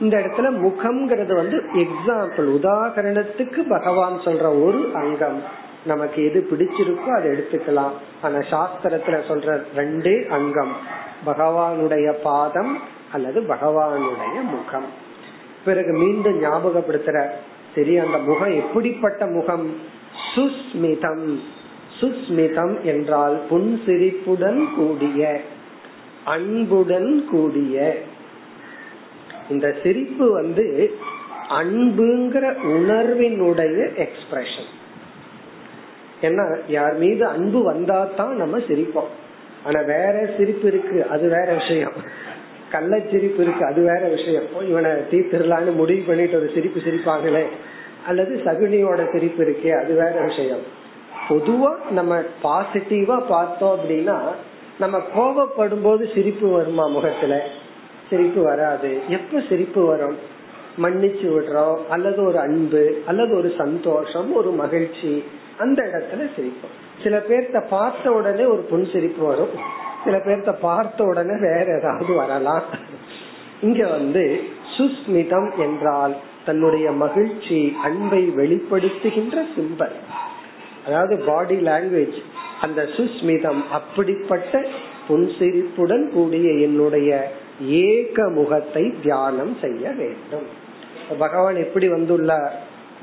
இந்த 0.01 0.19
இடத்துல 0.19 0.49
முகம்ங்கிறது 0.51 1.35
வந்து 1.35 1.63
எக்ஸாம்பிள் 1.75 2.59
உதாகரணத்துக்கு 2.61 3.69
பகவான் 3.69 4.21
சொல்ற 4.21 4.63
ஒரு 4.63 4.91
அங்கம். 4.95 5.43
நமக்கு 5.87 6.25
எது 6.25 6.47
பிடிச்சிருக்கோ 6.51 7.07
அதை 7.07 7.31
எடுத்துக்கலாம். 7.31 7.91
ஆனா 8.23 8.37
சாஸ்திரத்துல 8.37 9.21
சொல்ற 9.29 9.63
ரெண்டே 9.77 10.29
அங்கம். 10.29 10.73
பகவானுடைய 11.27 12.13
பாதம் 12.23 12.79
அல்லது 13.13 13.41
பகவானுடைய 13.41 14.43
முகம். 14.51 14.87
பிறகு 15.65 15.93
மீண்டும் 15.93 16.45
ஞாபகப்படுத்துற 16.45 17.29
சரி 17.75 17.99
அந்த 17.99 18.19
முகம் 18.19 18.55
எப்படிப்பட்ட 18.55 19.27
முகம்? 19.27 19.77
சுஸ்மிதம். 20.35 21.41
சுஸ்மிதம் 22.03 22.81
என்றால் 22.81 23.41
புன்சிரிப்புடன் 23.51 24.75
கூடிய 24.77 25.41
அன்புடன் 26.25 27.29
கூடிய. 27.31 27.97
இந்த 29.51 29.77
சிரிப்பு 29.83 30.33
வந்து 30.33 30.95
அன்புங்கிற 31.51 32.55
உணர்வினுடைய 32.65 34.07
எக்ஸ்பிரஷன் 34.07 34.71
ஏன்னா 36.23 36.59
யார் 36.69 36.97
மீது 36.97 37.27
அன்பு 37.27 37.63
வந்தா 37.63 38.09
தான் 38.17 38.37
நம்ம 38.37 38.59
சிரிப்போம். 38.59 39.11
ஆனா 39.65 39.81
வேற 39.81 40.31
சிரிப்பு 40.37 40.69
இருக்கு 40.69 41.07
அது 41.07 41.29
வேற 41.29 41.55
விஷயம். 41.55 41.93
கள்ள 42.71 43.01
சிரிப்பு 43.11 43.43
இருக்கு 43.43 43.67
அது 43.67 43.81
வேற 43.83 44.09
விஷயம். 44.09 44.45
இவனை 44.69 44.91
தீர்த்திரலான்னு 44.91 45.75
முடிவு 45.75 46.03
பண்ணிட்டு 46.07 46.37
ஒரு 46.37 46.51
சிரிப்பு 46.55 46.81
சிரிப்பாங்களே. 46.81 47.45
அல்லது 48.07 48.43
சகுனியோட 48.45 49.13
சிரிப்பு 49.13 49.45
இருக்கே 49.45 49.71
அது 49.85 49.95
வேற 49.95 50.25
விஷயம். 50.27 50.81
பொதுவா 51.29 51.91
நம்ம 51.91 52.23
பாசிட்டிவா 52.43 53.23
பார்த்தோம் 53.29 53.79
அப்படின்னா 53.79 54.19
நம்ம 54.79 55.01
கோபப்படும் 55.17 55.83
போது 55.83 56.11
சிரிப்பு 56.15 56.49
வருமா 56.49 56.87
முகத்துல? 56.87 57.43
சிரிப்பு 58.11 58.43
வராது. 58.43 59.01
எப்ப 59.09 59.43
சிரிப்பு 59.49 59.87
வரும்? 59.87 60.17
மன்னிச்சு 60.83 61.27
விடுறோம் 61.27 61.79
அல்லது 61.91 62.25
ஒரு 62.25 62.39
அன்பு 62.39 63.03
அல்லது 63.07 63.37
ஒரு 63.37 63.53
சந்தோஷம் 63.59 64.35
ஒரு 64.35 64.51
மகிழ்ச்சி 64.51 65.25
அந்த 65.59 65.83
இடத்துல 65.83 66.31
சிரிப்போம். 66.41 67.03
சில 67.03 67.23
பேர்த்த 67.29 67.69
பார்த்த 67.69 68.13
உடனே 68.13 68.45
ஒரு 68.45 68.63
புன் 68.63 68.89
சிரிப்பு 68.93 69.27
வரும். 69.27 69.81
சில 70.05 70.17
பேர்த்த 70.17 70.53
பார்த்த 70.61 71.05
உடனே 71.05 71.41
வேற 71.41 71.79
ஏதாவது 71.79 72.15
வரலாம். 72.15 72.63
இங்க 73.61 73.87
வந்து 73.87 74.43
சுஸ்மிதம் 74.79 75.57
என்றால் 75.57 76.17
தன்னுடைய 76.45 76.93
மகிழ்ச்சி 76.93 77.77
அன்பை 77.83 78.33
வெளிப்படுத்துகின்ற 78.37 79.43
சிம்பல். 79.57 79.93
அதாவது 80.87 81.17
பாடி 81.17 81.57
லாங்குவேஜ் 81.57 82.19
அந்த 82.61 82.89
சுஸ்மிதம் 82.97 83.63
அப்படிப்பட்ட 83.73 84.65
புன்சிரிப்புடன் 85.09 86.11
கூடிய 86.13 86.51
என்னுடைய 86.53 87.31
ஏக 87.67 88.29
முகத்தை 88.29 88.95
தியானம் 89.03 89.57
செய்ய 89.61 89.91
வேண்டும். 89.91 90.47
பகவான் 91.19 91.57
எப்படி 91.57 91.89
வந்துள்ள 91.89 92.53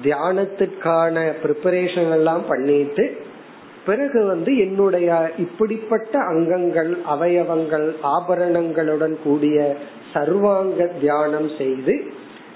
தியானத்துக்கான 0.03 1.15
ப்ரிப்பரேஷன் 1.43 2.11
எல்லாம் 2.11 2.45
பண்ணிட்டு 2.47 3.05
பிறகு 3.85 4.25
வந்து 4.25 4.57
என்னுடைய 4.57 5.31
இப்படிப்பட்ட 5.37 6.19
அங்கங்கள் 6.19 6.97
அவயவங்கள் 7.09 7.95
ஆபரணங்களுடன் 8.01 9.17
கூடிய 9.23 9.75
சர்வாங்க 10.13 10.87
தியானம் 10.99 11.49
செய்து 11.57 11.95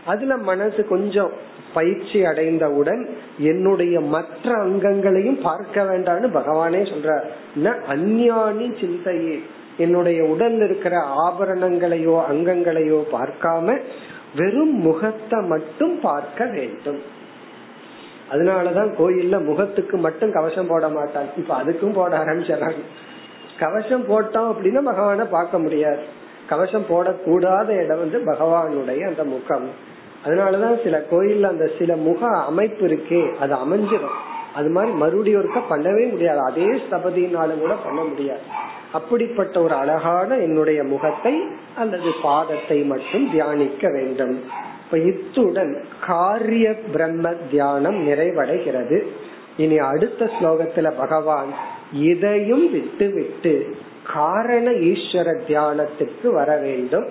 அதுல 0.05 0.37
மனசு 0.37 0.87
கொஞ்சம் 0.87 1.31
பயிற்சி 1.73 2.19
அடைந்தவுடன் 2.25 3.01
என்னுடைய 3.37 3.95
மற்ற 4.13 4.45
அங்கங்களையும் 4.65 5.41
பார்க்க 5.41 5.83
வேண்டாம்னு 5.83 6.29
பகவானே 6.39 6.81
சொல்றார். 6.91 7.25
அந்யானி 7.93 8.67
சிந்தையே. 8.79 9.37
என்னுடைய 9.77 10.19
உடல் 10.23 10.57
இருக்கிற 10.61 10.95
ஆபரணங்களையோ 11.27 12.15
அங்கங்களையோ 12.31 12.99
பார்க்காம 13.11 13.77
வெறும் 14.35 14.75
முகத்தை 14.79 15.39
மட்டும் 15.41 15.95
பார்க்க 15.99 16.45
வேண்டும். 16.45 17.01
அதனாலதான் 18.31 18.91
கோயில்ல 18.99 19.35
முகத்துக்கு 19.45 19.97
மட்டும் 19.97 20.31
கவசம் 20.31 20.67
போட 20.67 20.85
மாட்டாங்க 20.87 21.31
இப்ப 21.37 21.53
அதுக்கும் 21.63 21.93
போட 21.93 22.11
ஆரம்பிச்சாங்க 22.17 22.83
கவசம் 23.59 24.05
போட்டோம் 24.09 24.49
அப்படின்னா 24.51 24.81
பகவான 24.91 25.25
பார்க்க 25.29 25.59
முடியாது. 25.59 26.03
கவசம் 26.49 26.87
போடக்கூடாத 26.89 27.69
இடம் 27.83 28.01
வந்து 28.03 28.19
பகவானுடைய 28.25 29.01
அந்த 29.07 29.23
முகம். 29.23 29.67
அதனாலதான் 30.25 30.83
சில 30.83 31.05
கோயில்ல 31.11 31.43
அந்த 31.43 31.69
சில 31.79 31.95
முக 31.95 32.37
அமைப்பு 32.37 32.87
இருக்கே 32.87 33.35
அது 33.35 33.55
அமைஞ்சிடும். 33.55 34.17
அது 34.55 34.69
மாதிரி 34.69 34.93
மறுபடியும் 34.93 35.41
ஒருக்க 35.41 35.61
பண்ணவே 35.69 36.09
முடியாது. 36.09 36.39
அதே 36.39 36.65
ஸ்தபதினாலும் 36.65 37.59
கூட 37.59 37.73
பண்ண 37.73 38.01
முடியாது. 38.01 38.39
அப்படிப்பட்ட 38.91 39.61
ஒரு 39.61 39.73
அழகான 39.73 40.37
என்னுடைய 40.37 40.83
முகத்தை 40.83 41.41
அல்லது 41.75 42.09
பாதத்தை 42.23 42.85
மட்டும் 42.85 43.31
தியானிக்க 43.31 43.89
வேண்டும். 43.89 44.41
இப்ப 44.85 44.97
இத்துடன் 44.97 45.83
காரிய 46.05 46.75
பிரம்ம 46.91 47.29
தியானம் 47.29 48.07
நிறைவடைகிறது. 48.07 49.01
இனி 49.57 49.77
அடுத்த 49.77 50.25
ஸ்லோகத்துல 50.25 50.91
பகவான் 50.97 51.53
இதையும் 51.93 52.71
விட்டு 52.71 53.09
விட்டு 53.09 53.75
காரண 54.13 54.71
ஈஸ்வர 54.71 55.39
தியானத்துக்கு 55.47 56.27
வர 56.27 56.57
வேண்டும். 56.57 57.05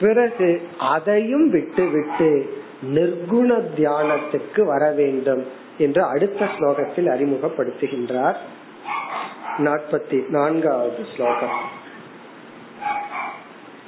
பிறகு 0.00 0.60
அதையும் 0.86 1.50
விட்டு 1.50 1.86
விட்டு 1.86 2.46
நிர்குண 2.94 3.72
தியானத்துக்கு 3.76 4.64
வர 4.64 4.92
வேண்டும் 4.92 5.44
என்று 5.78 6.04
அடுத்த 6.04 6.48
ஸ்லோகத்தில் 6.54 7.08
அறிமுகப்படுத்துகின்றார் 7.08 8.36
நாற்பத்தி 9.58 10.24
நான்காவது 10.28 11.06
ஸ்லோகம் 11.14 11.58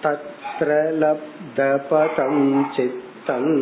தத்ர 0.02 0.70
லப்தபதம் 1.02 2.66
சித்தம் 2.76 3.52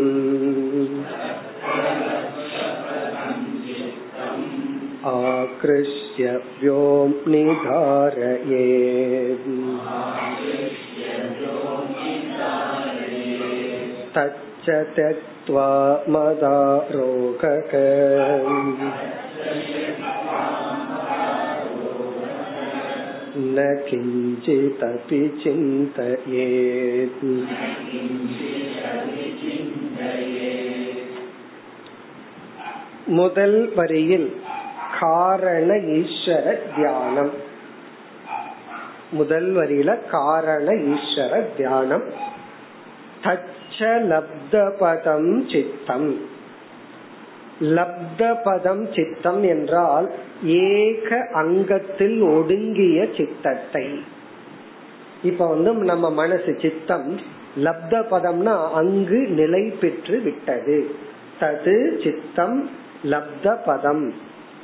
आकृष्य 5.04 6.38
व्योम्निधारये 6.60 8.62
तच्च 14.16 14.66
त्यक्त्वा 14.96 15.68
मदारोगक 16.08 17.72
न 23.34 23.62
किञ्चिदपि 23.86 25.20
चिन्तयेत् 25.42 27.22
முதல் 33.16 33.56
வரியில் 33.74 34.28
காரண 34.98 35.70
ஈஸ்வர 35.96 36.44
தியானம் 36.74 37.32
முதல் 39.12 39.48
வரியில 39.56 39.90
காரண 40.12 40.68
ஈஸ்வர 40.92 41.40
தியானம் 41.56 42.04
லப்தபதம் 43.79 45.51
சித்தம். 45.51 46.17
லப்தபதம் 47.59 48.95
சித்தம் 48.95 49.43
என்றால் 49.43 50.11
ஏக 50.43 51.27
அங்கத்தில் 51.33 52.21
ஒடுங்கிய 52.21 53.07
சித்தத்தை. 53.17 53.99
இப்ப 55.23 55.47
வந்து 55.47 55.73
நம்ம 55.73 56.11
மனசு 56.11 56.57
சித்தம் 56.61 57.19
லப்த 57.63 58.03
பதம்னா 58.11 58.71
அங்கு 58.71 59.27
நிலை 59.27 59.63
பெற்று 59.63 60.19
விட்டது. 60.19 60.95
தது 61.39 62.03
சித்தம் 62.03 62.69
லப்த 63.03 63.57
பதம் 63.65 64.13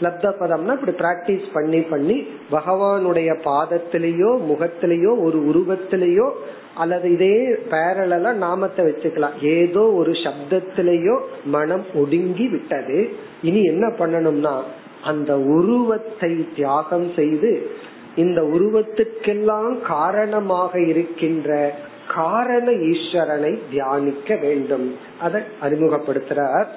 லப்த 0.02 0.34
பதம்னா 0.40 0.74
இப்படி 0.74 0.92
பிராக்டிஸ் 0.92 1.46
பண்ணி 1.54 1.80
பண்ணி 1.80 2.28
பகவானுடைய 2.52 3.36
பாதத்திலேயோ 3.44 4.32
முகத்திலேயோ 4.50 5.22
ஒரு 5.22 5.40
உருவத்திலேயோ 5.52 6.32
அல்லது 6.74 7.12
இதே 7.12 7.48
பேரலா 7.70 8.34
நாமத்தை 8.34 8.86
வச்சுக்கலாம். 8.86 9.36
ஏதோ 9.42 9.80
ஒரு 9.80 10.12
சப்தத்திலேயோ 10.12 11.20
மனம் 11.46 11.86
ஒடுங்கி 11.96 12.48
விட்டது. 12.48 13.10
இனி 13.42 13.64
என்ன 13.64 13.88
பண்ணணும்னா 13.88 14.62
அந்த 15.04 15.38
உருவத்தை 15.38 16.48
தியாகம் 16.56 17.14
செய்து 17.16 17.72
இந்த 18.16 18.42
உருவத்துக்கெல்லாம் 18.42 19.82
காரணமாக 19.82 20.80
இருக்கின்ற 20.80 21.74
காரண 22.08 22.72
ஈஸ்வரனை 22.72 23.60
தியானிக்க 23.72 24.36
வேண்டும். 24.36 24.96
அதை 25.22 25.42
அறிமுகப்படுத்துறார். 25.62 26.68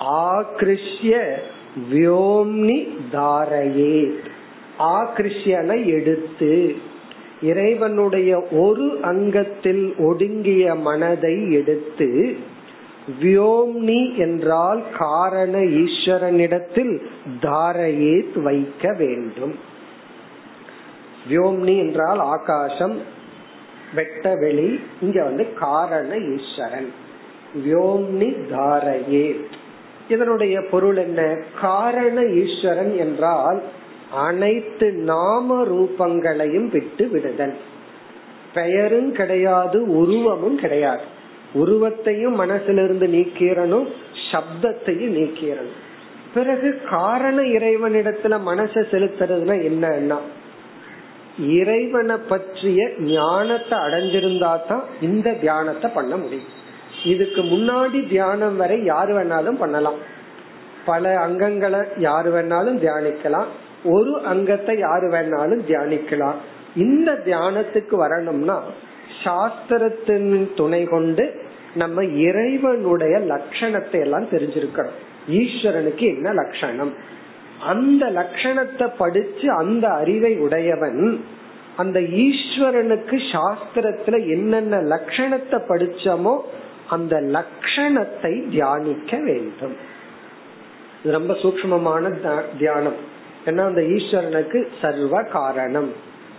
ஆக்ரிஷ்ய 0.00 1.38
வியோம்னி 1.90 2.88
தாரையே. 3.12 4.14
ஆக்ரிஷ்யனை 4.78 5.84
எடுத்து 5.84 6.74
இறைவனுடைய 7.42 8.46
ஒரு 8.50 8.98
அங்கத்தில் 9.02 9.94
ஒடுங்கிய 9.98 10.74
மனதை 10.74 11.52
எடுத்து 11.52 12.36
வியோம்னி 13.22 14.16
என்றால் 14.16 14.82
காரண 14.98 15.58
ஈஸ்வரனிடத்தில் 15.58 17.02
தாரையே 17.40 18.42
வைக்க 18.42 18.92
வேண்டும். 18.92 19.54
வியோம்னி 21.28 21.78
என்றால் 21.78 22.18
ஆகாசம் 22.18 22.98
வெட்ட 23.94 24.34
வெளி 24.34 24.80
இங்க 25.00 25.24
வந்து 25.24 25.54
காரண 25.54 26.16
ஈஸ்வரன். 26.16 26.92
வியோம்னி 27.64 28.48
தாரையே. 28.50 29.40
இதனுடைய 30.10 30.60
பொருள் 30.70 30.96
என்ன? 30.96 31.38
காரண 31.60 32.22
ஈஸ்வரன் 32.22 32.96
என்றால் 32.96 33.62
அனைத்து 34.14 34.92
நாம 34.92 35.64
ரூபங்களையும் 35.64 36.68
விட்டு 36.68 37.08
விடுதல். 37.08 37.54
பெயரும் 38.54 39.12
கிடையாது 39.12 39.78
உருவமும் 39.96 40.56
கிடையாது. 40.56 41.02
உருவத்தையும் 41.52 42.40
மனசிலிருந்து 42.40 43.06
நீக்கிறனும் 43.16 43.86
சப்தத்தையும் 44.32 45.14
நீக்கிறனும். 45.20 45.78
பிறகு 46.34 46.80
காரண 46.90 47.42
இறைவனிடத்துல 47.42 48.34
மனசை 48.46 48.82
செலுத்துறதுனா 48.90 49.56
என்னன்னா 49.68 50.18
இறைவனை 51.38 52.16
பற்றிய 52.16 52.88
ஞானத்தை 52.98 53.78
அடைஞ்சிருந்தா 53.78 54.56
தான் 54.68 54.84
இந்த 55.00 55.30
தியானத்தை 55.32 55.90
பண்ண 55.94 56.16
முடியும். 56.16 56.58
இதுக்கு 57.04 57.42
முன்னாடி 57.42 58.08
தியானம் 58.08 58.56
வரை 58.56 58.84
யாரு 58.84 59.22
வேணாலும் 59.22 59.58
பண்ணலாம். 59.58 59.94
பல 60.84 61.28
அங்கங்களை 61.28 61.84
யாரு 61.96 62.30
வேணாலும் 62.34 62.78
தியானிக்கலாம். 62.80 63.46
ஒரு 63.84 64.22
அங்கத்தை 64.24 64.78
யாரு 64.78 65.08
வேணாலும் 65.08 65.62
தியானிக்கலாம். 65.68 66.34
இந்த 66.76 67.12
தியானத்துக்கு 67.24 67.94
வரணும்னா 67.96 68.62
சாஸ்திரத்தின் 69.24 70.54
துணை 70.54 70.84
கொண்டு 70.84 71.42
நம்ம 71.74 72.04
இறைவனுடைய 72.04 73.18
லட்சணத்தை 73.18 74.00
எல்லாம் 74.00 74.24
தெரிஞ்சிருக்கணும். 74.24 74.98
ஈஸ்வரனுக்கு 75.28 76.04
என்ன 76.16 76.32
லட்சணம்? 76.32 76.92
அந்த 77.66 78.06
லட்சணத்தை 78.06 78.88
படிச்சு 78.98 79.52
அந்த 79.52 79.88
அறிவை 79.88 80.38
உடையவன் 80.38 81.20
அந்த 81.76 82.00
ஈஸ்வரனுக்கு 82.00 83.16
சாஸ்திரத்துல 83.32 84.28
என்னென்ன 84.28 84.76
லட்சணத்தை 84.76 85.58
படிச்சோமோ 85.68 86.40
அந்த 86.90 87.20
லட்சணத்தை 87.20 88.48
தியானிக்க 88.48 89.16
வேண்டும். 89.16 89.76
இது 91.02 91.12
ரொம்ப 91.12 91.34
சூக்மமான 91.34 92.16
தியானம். 92.58 92.94
ஏன்னா 93.44 93.58
அந்த 93.58 93.80
ஈஸ்வரனுக்கு 93.80 94.66
சர்வ 94.80 95.22
காரணம். 95.22 95.92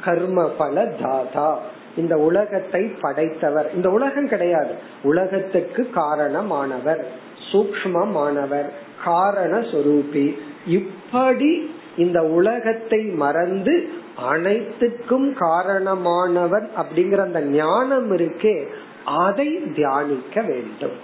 கர்ம 0.03 0.49
பல 0.49 0.93
தாதா. 1.01 1.57
இந்த 1.97 2.17
உலகத்தை 2.17 2.91
படைத்தவர். 3.01 3.73
இந்த 3.73 3.89
உலகம் 3.89 4.27
கிடையாது. 4.27 4.73
உலகத்துக்கு 5.03 5.89
காரணமானவர். 5.95 7.03
சூக்மமானவர் 7.51 8.69
காரண 9.03 9.57
சொரூபி. 9.57 10.37
இப்படி 10.67 11.75
இந்த 11.97 12.23
உலகத்தை 12.23 12.99
மறந்து 12.99 13.89
அனைத்துக்கும் 14.31 15.33
காரணமானவர் 15.35 16.69
அப்படிங்கிற 16.75 17.17
அந்த 17.17 17.41
ஞானம் 17.41 18.17
இருக்கே 18.17 18.65
அதை 19.05 19.59
தியானிக்க 19.75 20.41
வேண்டும். 20.41 20.97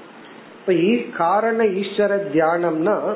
இப்ப 0.60 0.74
காரண 1.18 1.64
ஈஸ்வர 1.64 2.14
தியானம்னா 2.34 3.16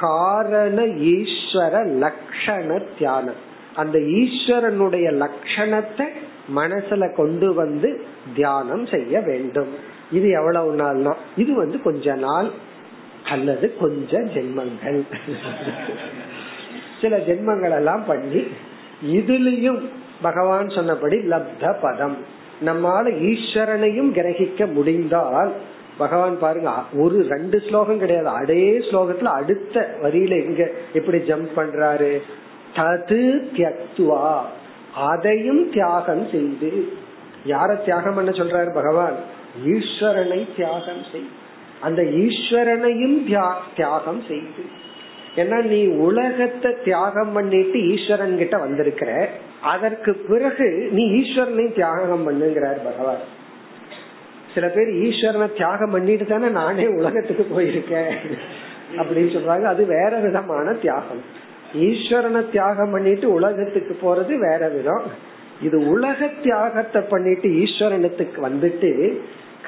காரண 0.00 0.82
ஈஸ்வர 0.82 1.74
லட்சண 2.04 2.82
தியானம். 2.98 3.40
அந்த 3.74 3.98
ஈஸ்வரனுடைய 3.98 5.06
லட்சணத்தை 5.22 6.06
மனசுல 6.54 7.14
கொண்டு 7.14 7.54
வந்து 7.54 8.06
தியானம் 8.34 8.86
செய்ய 8.86 9.20
வேண்டும். 9.20 9.68
இது 10.10 10.28
எவ்வளவு 10.28 10.76
நாள்னா 10.76 11.14
இது 11.36 11.54
வந்து 11.54 11.82
கொஞ்ச 11.82 12.14
நாள் 12.14 12.50
அல்லது 13.24 13.76
கொஞ்ச 13.76 14.18
ஜென்மங்கள். 14.18 15.04
சில 17.00 17.16
ஜென்மங்கள் 17.16 17.74
எல்லாம் 17.76 18.04
பண்ணி 18.06 18.46
இதுலயும் 19.02 19.80
பகவான் 20.22 20.68
சொன்னபடி 20.68 21.16
லப்த 21.16 21.80
பதம். 21.80 22.16
நம்மால 22.64 23.12
ஈஸ்வரனையும் 23.22 24.12
கிரகிக்க 24.12 24.72
முடிந்தால் 24.72 25.52
பகவான் 25.98 26.38
பாருங்க 26.38 26.70
ஒரு 26.94 27.26
ரெண்டு 27.28 27.60
ஸ்லோகம் 27.60 27.98
கிடையாது. 27.98 28.28
அதே 28.28 28.78
ஸ்லோகத்துல 28.78 29.24
அடுத்த 29.24 29.98
வரியில 30.02 30.44
எங்க 30.44 30.70
எப்படி 30.92 31.16
ஜம்ப் 31.16 31.50
பண்றாரு? 31.56 32.20
தது 32.74 33.44
தியக்துவா. 33.54 34.40
அதையும் 34.94 35.70
தியாகம் 35.70 36.28
செய்து. 36.30 36.88
யார 37.46 37.84
தியாகம் 37.84 38.14
பண்ண 38.14 38.30
சொல்றாரு 38.30 38.74
பகவான்? 38.74 39.14
ஈஸ்வரனை 39.66 40.46
தியாகம் 40.56 41.02
செய். 41.12 41.28
அந்த 41.80 42.02
ஈஸ்வரனையும் 42.02 43.46
தியாகம் 43.76 44.22
செய்து. 44.28 44.84
ஏன்னா 45.36 45.62
நீ 45.62 45.86
உலகத்தை 45.86 46.74
தியாகம் 46.84 47.32
பண்ணிட்டு 47.32 47.88
ஈஸ்வரன் 47.88 48.36
கிட்ட 48.36 48.58
வந்திருக்கிற. 48.58 49.30
அதற்கு 49.72 50.12
பிறகு 50.28 50.68
நீ 50.96 51.04
ஈஸ்வரனையும் 51.20 51.76
தியாகம் 51.78 52.24
பண்ணுங்கிறார் 52.26 52.80
பகவான். 52.88 53.24
சில 54.54 54.66
பேர் 54.74 54.90
ஈஸ்வரனை 55.06 55.48
தியாகம் 55.60 55.94
பண்ணிட்டு 55.94 56.26
தானே 56.26 56.48
நானே 56.58 56.86
உலகத்துக்கு 56.98 57.44
போயிருக்கேன் 57.54 58.12
அப்படின்னு 58.98 59.30
சொல்றாங்க. 59.36 59.66
அது 59.72 59.82
வேற 59.96 60.12
விதமான 60.26 60.74
தியாகம். 60.84 61.22
ஈஸ்வரனை 61.86 62.42
தியாகம் 62.50 62.92
பண்ணிட்டு 62.94 63.26
உலகத்துக்கு 63.38 63.94
போறது 64.04 64.34
வேற 64.48 64.68
விதம். 64.76 65.06
இது 65.62 65.78
உலக 65.94 66.28
தியாகத்தை 66.42 67.00
பண்ணிட்டு 67.12 67.48
ஈஸ்வரனத்துக்கு 67.62 68.38
வந்துட்டு 68.48 68.90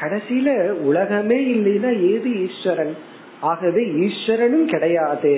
கடைசியில 0.01 0.49
உலகமே 0.89 1.39
இல்லைன்னா 1.55 1.91
ஏது 2.13 2.31
ஈஸ்வரன்? 2.47 2.95
ஆகவே 3.51 3.83
ஈஸ்வரனும் 4.05 4.69
கிடையாது. 4.75 5.35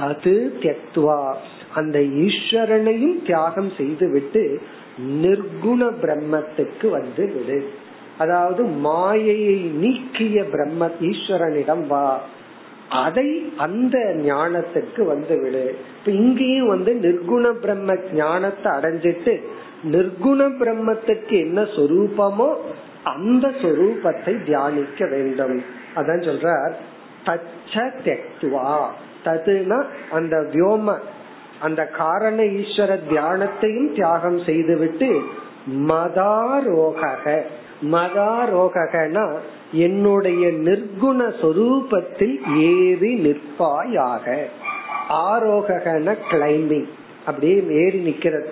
தது 0.00 0.34
தியக்துவா 0.62 1.20
அந்த 1.74 1.98
ஈஸ்வரனையும் 2.26 3.18
தியாகம் 3.26 3.70
செய்து 3.76 4.06
விட்டு 4.10 4.42
நிர்குண 5.22 5.82
பிரம்மத்துக்கு 6.02 6.86
வந்து 6.90 7.24
விடு. 7.34 7.58
அதாவது 8.18 8.62
மாயையை 8.86 9.58
நீக்கிய 9.82 10.44
பிரம்ம 10.44 10.90
ஈஸ்வரனிடம் 11.10 11.84
வா. 11.86 12.20
அதை 12.88 13.28
அந்த 13.56 13.96
ஞானத்துக்கு 14.24 15.02
வந்து 15.04 15.34
விடு. 15.40 15.64
இப்ப 15.98 16.10
இங்கேயும் 16.10 16.68
வந்து 16.68 16.92
நிர்குண 17.06 17.52
பிரம்ம 17.64 17.96
ஞானத்தை 18.12 18.70
அடைஞ்சிட்டு 18.72 19.34
நிர்குண 19.94 20.40
பிரம்மத்துக்கு 20.62 21.36
என்ன 21.46 21.60
சொரூபமோ 21.76 22.48
அந்த 23.14 23.48
சொரூபத்தை 23.62 24.34
தியானிக்க 24.44 25.06
வேண்டும். 25.06 25.56
அதான் 25.96 26.26
சொல்றார் 26.28 26.74
தச்ச 27.24 27.74
தெக்துவா 28.04 28.74
ததுனா 29.24 29.78
அந்த 30.10 30.36
வியோம 30.52 30.96
அந்த 31.60 31.86
காரண 31.86 32.42
ஈஸ்வர 32.42 32.98
தியானத்தையும் 33.10 33.92
தியாகம் 33.92 34.38
செய்துவிட்டு 34.38 35.22
மதாரோக 35.88 37.40
மதாரோகனா 37.92 39.38
என்னுடைய 39.72 40.48
நிர்குண 40.48 41.32
சொரூபத்தில் 41.42 42.36
ஏறி 42.56 43.14
நிற்பாயாக. 43.24 44.42
ஆரோகன 45.10 46.16
கிளைம்பிங் 46.30 46.88
அப்படியே 47.26 47.66
ஏறி 47.68 47.98
நிக்கிறது. 48.10 48.46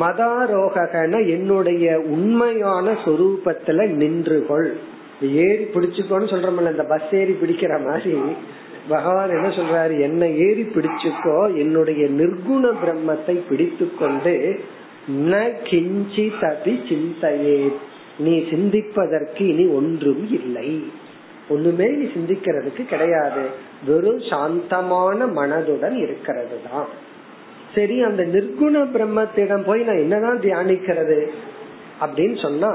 மதாரோகன 0.00 1.28
என்னுடைய 1.28 2.00
உண்மையான 2.00 2.92
சொரூபத்துல 2.92 3.86
நின்றுகொள். 4.02 4.72
ஏறி 5.20 5.64
பிடிச்சுக்கோன்னு 5.64 6.30
சொல்றோம்ல 6.32 6.70
இந்த 6.70 6.84
பஸ் 6.84 7.14
ஏறி 7.14 7.32
பிடிக்கிற 7.32 7.84
மாதிரி 7.84 8.18
பகவான் 8.90 9.34
என்ன 9.36 9.48
சொல்றாரு? 9.48 9.94
என்ன 10.00 10.22
ஏறி 10.44 10.64
பிடிச்சுக்கோ 10.74 11.38
என்னுடைய 11.56 12.02
நிர்குண 12.20 12.64
பிரம்மத்தை 12.82 13.34
பிடித்து 13.48 13.86
கொண்டு 13.98 14.34
ந 15.30 15.34
கிஞ்சி 15.68 16.26
தபி 16.40 16.74
சிந்தையே. 16.88 17.60
நீ 18.18 18.34
சிந்திப்பதற்கு 18.50 19.42
இனி 19.48 19.66
ஒன்றும் 19.78 20.24
இல்லை. 20.38 20.70
ஒண்ணுமே 21.48 21.88
நீ 21.90 22.06
சிந்திக்கிறதுக்கு 22.16 22.82
கிடையாது. 22.86 23.44
வெறும் 23.86 24.22
சாந்தமான 24.30 25.18
மனதுடன் 25.38 25.96
இருக்கிறது 26.04 26.58
தான் 26.66 26.90
சரி 27.74 27.96
அந்த 28.02 28.22
நிர்குண 28.34 28.76
பிரம்மத்திடம் 28.94 29.66
போய் 29.66 29.82
நான் 29.82 30.04
என்னதான் 30.04 30.40
தியானிக்கிறது? 30.40 31.18
அப்படின்னு 32.00 32.36
சொன்னா 32.42 32.72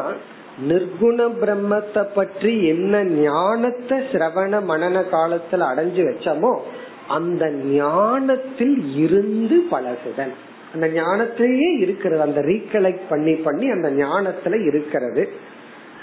நிர்குண 0.64 1.28
பிரம்மத்தை 1.42 2.06
பற்றி 2.16 2.68
என்ன 2.68 3.04
ஞானத்தை 3.04 3.98
சிரவண 3.98 4.64
மனன 4.64 5.04
காலத்துல 5.12 5.66
அடைஞ்சு 5.72 6.14
வச்சோமோ 6.14 6.60
அந்த 7.08 7.52
ஞானத்தில் 7.52 8.96
இருந்து 8.96 9.68
பழகுதல். 9.70 10.32
அந்த 10.74 10.88
ஞானத்திலேயே 10.88 11.78
இருக்கிறது. 11.80 12.22
அந்த 12.22 12.42
ரீகலெக்ட் 12.42 13.10
பண்ணி 13.10 13.34
பண்ணி 13.34 13.70
அந்த 13.70 13.92
ஞானத்துல 13.92 14.66
இருக்கிறது. 14.66 15.30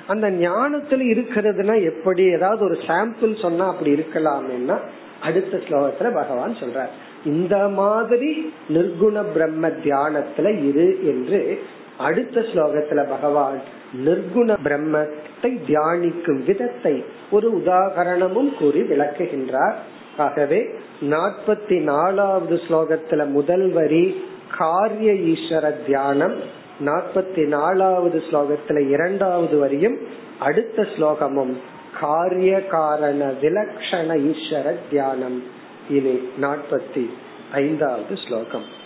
அந்த 0.07 0.31
ஞானத்துல 0.31 1.03
இருக்கிறதுனா 1.15 1.83
எப்படி? 1.83 2.25
ஏதாவது 2.25 2.65
ஒரு 2.65 2.75
சாம்பிள் 2.75 3.41
சொன்னா 3.41 3.69
அப்படி 3.69 3.93
இருக்கலாம்னா 3.93 4.79
அடுத்த 5.23 5.57
ஸ்லோகத்துல 5.57 6.15
பகவான் 6.15 6.55
சொல்றார். 6.55 6.89
இந்த 7.25 7.69
மாதிரி 7.69 8.53
நிர்குண 8.69 9.25
பிரம்ம 9.33 9.69
தியானத்துல 9.69 10.69
இரு 10.69 10.99
என்று 11.03 11.63
அடுத்த 11.99 12.41
ஸ்லோகத்துல 12.41 13.09
பகவான் 13.09 13.81
நிர்குண 13.93 14.57
பிரம்மத்தை 14.65 15.51
தியானிக்கும் 15.69 16.45
விதத்தை 16.45 17.05
ஒரு 17.31 17.49
உதாகரணமும் 17.57 18.59
கூறி 18.59 18.81
விளக்குகின்றார். 18.81 19.75
ஆகவே 20.17 20.71
நாற்பத்தி 21.01 21.81
நாலாவது 21.83 22.61
ஸ்லோகத்துல 22.69 23.27
முதல் 23.27 23.71
வரி 23.71 24.25
காரிய 24.59 25.13
ஈஸ்வர 25.13 25.85
தியானம் 25.87 26.37
நாற்பத்தி 26.85 27.47
நாலாவது 27.47 28.23
ஸ்லோகத்துல 28.31 28.89
இரண்டாவது 28.89 29.59
வரியும் 29.59 29.99
அடுத்த 30.39 30.83
ஸ்லோகமும் 30.83 31.55
காரிய 32.01 32.67
காரண 32.67 33.33
விலக்ஷண 33.43 34.17
ஈஸ்வர 34.31 34.75
தியானம். 34.91 35.43
இது 35.91 36.29
நாற்பத்தி 36.41 37.11
ஐந்தாவது 37.53 38.17
ஸ்லோகம். 38.17 38.81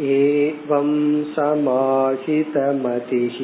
एवं 0.00 1.24
समाहितमतिः। 1.24 3.38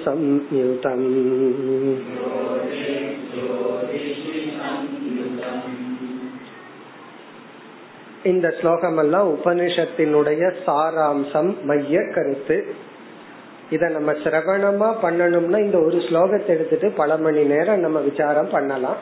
संयुतम् 0.00 1.06
இந்த 8.28 8.46
ஸ்லோகம் 8.58 8.98
எல்லாம் 9.02 9.28
உபனிஷத்தினுடைய 9.34 10.42
சாராம்சம் 10.64 11.50
மைய 11.64 11.98
கருத்து 12.14 12.56
இத 13.70 13.88
நம்ம 13.94 14.10
சிரவணமா 14.22 14.88
பண்ணணும்னா 15.02 15.58
இந்த 15.60 15.78
ஒரு 15.80 15.98
ஸ்லோகத்தை 16.08 16.50
எடுத்துட்டு 16.54 16.88
பல 16.92 17.16
மணி 17.18 17.42
நேரம் 17.52 17.82
நம்ம 17.84 17.98
விசாரம் 18.00 18.52
பண்ணலாம் 18.52 19.00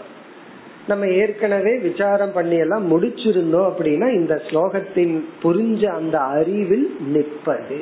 நம்ம 0.88 1.04
ஏற்கனவே 1.20 1.72
விசாரம் 1.86 2.34
பண்ணி 2.34 2.56
எல்லாம் 2.64 2.84
முடிச்சிருந்தோம் 2.90 3.68
அப்படின்னா 3.70 4.08
இந்த 4.12 4.34
ஸ்லோகத்தின் 4.48 5.14
புரிஞ்ச 5.42 5.82
அந்த 5.96 6.16
அறிவில் 6.34 6.86
நிற்பது 7.14 7.78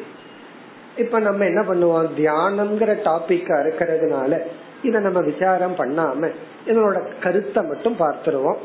இப்ப 0.98 1.20
நம்ம 1.20 1.46
என்ன 1.46 1.62
பண்ணுவோம்? 1.62 2.10
தியானம்ங்கிற 2.18 2.94
டாபிக் 3.04 3.52
இருக்கிறதுனால 3.64 4.40
இத 4.84 5.00
நம்ம 5.00 5.20
விசாரம் 5.20 5.76
பண்ணாம 5.76 6.32
இதனோட 6.68 6.98
கருத்தை 7.20 7.64
மட்டும் 7.64 7.96
பார்த்துருவோம். 8.00 8.58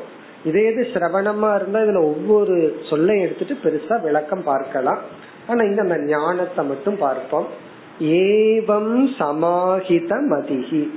இதே 0.44 0.72
இது 0.72 0.86
சிரவணமா 0.94 1.54
இருந்தா 1.54 1.80
இதுல 1.80 2.02
ஒவ்வொரு 2.02 2.80
சொல்லை 2.90 3.20
எடுத்துட்டு 3.20 3.54
பெருசா 3.54 4.02
விளக்கம் 4.02 4.42
பார்க்கலாம். 4.42 4.98
ஆனா 5.46 5.64
இங்க 5.64 5.82
அந்த 5.82 5.98
ஞானத்தை 5.98 6.64
மட்டும் 6.64 6.96
பார்ப்போம். 6.96 7.46
ஏவம் 8.00 9.08
சமாஹித 9.18 10.12
மதிகி 10.30 10.90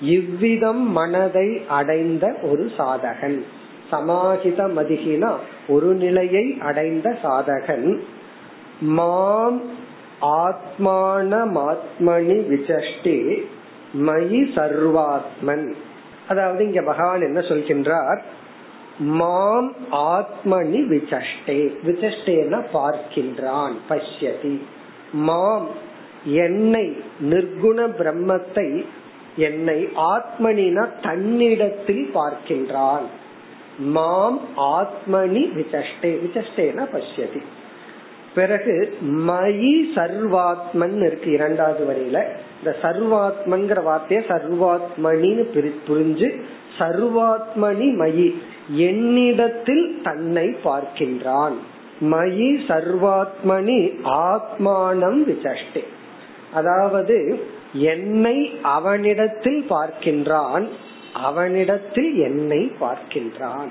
இவ்விதம் 0.00 0.90
மனதை 0.90 1.66
அடைந்த 1.68 2.34
ஒரு 2.42 2.70
சாதகன். 2.76 3.42
சமாஹித 3.90 4.60
மதிகினா 4.76 5.32
ஒரு 5.68 5.94
நிலையை 5.94 6.58
அடைந்த 6.60 7.18
சாதகன். 7.22 8.00
மாம் 8.80 9.62
ஆத்மானமாத்மனி 10.22 12.36
விசஷ்டி 12.50 13.42
மயி 14.06 14.56
சர்வாத்மன். 14.56 15.74
அதாவது 16.28 16.64
இங்க 16.64 16.82
பகவான் 16.82 17.20
என்ன 17.20 17.40
சொல்கின்றார்? 17.40 18.22
மாம் 18.98 19.74
ஆத்மனி 19.92 20.88
விசஷ்டே. 20.88 21.72
விசஷ்டேன 21.86 22.64
பார்க்கின்றான் 22.72 23.72
பஷ்யதி. 23.88 24.62
மாம் 25.12 25.68
என்னை 26.24 26.96
நிர்குண 27.20 27.94
பிரம்மத்தை 27.98 28.84
என்னை 29.36 29.88
ஆத்மனினா 29.96 30.88
தன்னிடத்தில் 31.02 32.10
பார்க்கின்றான். 32.14 33.02
மாம் 33.78 34.40
ஆத்மனி 34.56 35.58
விசஷ்டே. 35.58 36.02
விசஷ்டேன 36.02 36.56
பஷ்யதி. 36.56 37.42
பிறகு 38.34 38.96
மயி 39.02 39.82
சர்வாத்மன் 39.94 41.06
இருக்கு 41.06 41.30
இரண்டாவது 41.30 41.84
வரையில. 41.84 42.24
இந்த 42.58 42.76
சர்வாத்மன்கிற 42.82 43.82
வார்த்தைய 43.82 44.22
சர்வாத்மனின்னு 44.28 45.70
புரிஞ்சு 45.88 46.40
சர்வாத்மனி 46.78 47.94
மயி 47.94 48.34
என்னிடத்தில் 48.68 50.00
தன்னை 50.04 50.56
பார்க்கின்றான். 50.64 51.54
மயி 52.00 52.60
சர்வாத்மனி 52.68 53.94
ஆத்மானம் 54.04 55.22
விசஷ்டே. 55.26 55.84
அதாவது 56.52 57.40
என்னை 57.72 58.58
அவனிடத்தில் 58.62 59.64
பார்க்கின்றான் 59.70 60.68
அவனிடத்தில் 61.14 62.16
என்னை 62.16 62.72
பார்க்கின்றான். 62.80 63.70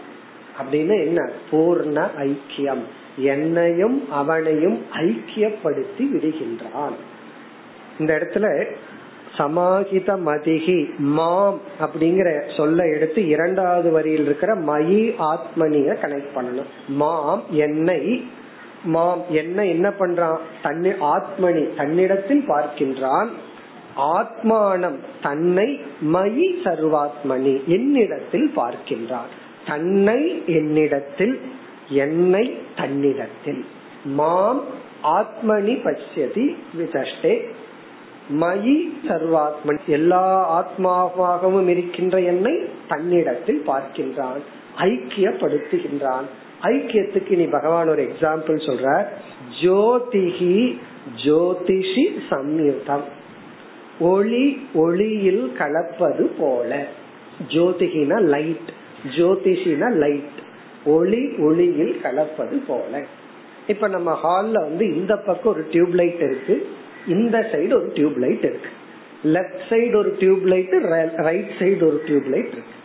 அப்படின்னு 0.61 1.05
என்ன? 1.05 1.29
பூர்ண 1.51 2.07
ஐக்கியம். 2.17 2.81
என்னையும் 3.17 4.11
அவனையும் 4.11 4.85
ஐக்கியப்படுத்தி 4.93 5.99
விடுகின்றான். 5.99 6.93
இந்த 7.99 8.13
இடத்துல 8.15 8.65
சமாஹித 9.37 10.19
மதிகி 10.25 10.97
மாம் 10.97 11.59
அப்படிங்கிற 11.79 12.57
சொல்ல 12.57 12.87
எடுத்து 12.87 13.27
இரண்டாவது 13.27 13.91
வரியில் 13.91 14.25
இருக்கிற 14.25 14.55
மயி 14.55 15.13
ஆத்மனிய 15.19 15.95
கனெக்ட் 16.01 16.29
பண்ணணும். 16.35 16.87
மாம் 16.87 17.43
என்னை. 17.49 18.23
மாம் 18.83 19.21
என்ன 19.29 19.65
என்ன 19.65 19.89
பண்றான்? 19.89 20.37
தன்னை 20.63 20.91
ஆத்மனி 20.91 21.75
தன்னிடத்தில் 21.75 22.43
பார்க்கின்றான். 22.47 23.27
ஆத்மானம் 23.97 24.99
தன்னை 25.21 25.81
மயி 26.13 26.45
சர்வாத்மனி 26.63 27.65
என்னிடத்தில் 27.65 28.51
பார்க்கின்றான். 28.55 29.31
தன்னை 29.67 30.43
என்னிடத்தில் 30.45 31.41
என்னை 31.91 32.57
தன்னிடத்தில். 32.75 33.65
மாம் 34.03 34.63
ஆத்மனி 35.03 35.83
பசியதி 35.83 36.55
விதஷ்டே. 36.77 37.49
மயி 38.39 38.77
சர்வாத்மன். 39.07 39.79
எல்லா 39.87 40.25
ஆத்மாவாகவும் 40.57 41.67
இருக்கின்ற 41.67 42.19
என்னை 42.19 42.59
தன்னிடத்தில் 42.87 43.63
பார்க்கின்றான் 43.67 44.41
ஐக்கியப்படுத்துகின்றான். 44.77 46.27
ஐக்கியத்துக்கு 46.61 47.29
நீ 47.29 47.45
பகவான் 47.45 47.87
ஒரு 47.87 48.03
எக்ஸாம்பிள் 48.03 48.59
சொல்ற 48.69 49.05
ஜோதிகி 49.61 50.79
ஜோதிஷி 51.25 52.05
சம்யுதம். 52.29 53.07
ஒளி 53.99 54.67
ஒளியில் 54.73 55.51
கலப்பது 55.57 56.31
போல. 56.39 56.85
ஜோதிகினா 57.47 58.21
லைட் 58.21 58.73
ஜோதிஷினா 59.15 59.93
லைட் 59.95 60.39
ஒளி 60.85 61.35
ஒளியில் 61.37 62.01
கலப்பது 62.01 62.61
போல. 62.67 63.03
இப்ப 63.67 63.87
நம்ம 63.87 64.19
ஹால்ல 64.23 64.53
வந்து 64.53 64.95
இந்த 64.95 65.17
பக்கம் 65.17 65.53
ஒரு 65.53 65.65
டியூப் 65.71 65.89
லைட் 65.89 66.21
இருக்கு 66.21 66.69
இந்த 67.07 67.39
சைடு 67.51 67.73
ஒரு 67.73 67.91
டியூப் 67.93 68.17
லைட் 68.17 68.43
இருக்கு. 68.43 68.69
லெப்ட் 69.23 69.59
சைடு 69.69 69.95
ஒரு 69.95 70.15
டியூப் 70.19 70.45
லைட் 70.45 70.73
ரைட் 71.15 71.49
சைடு 71.59 71.83
ஒரு 71.85 72.01
டியூப் 72.05 72.25
லைட் 72.25 72.45
இருக்கு. 72.45 72.79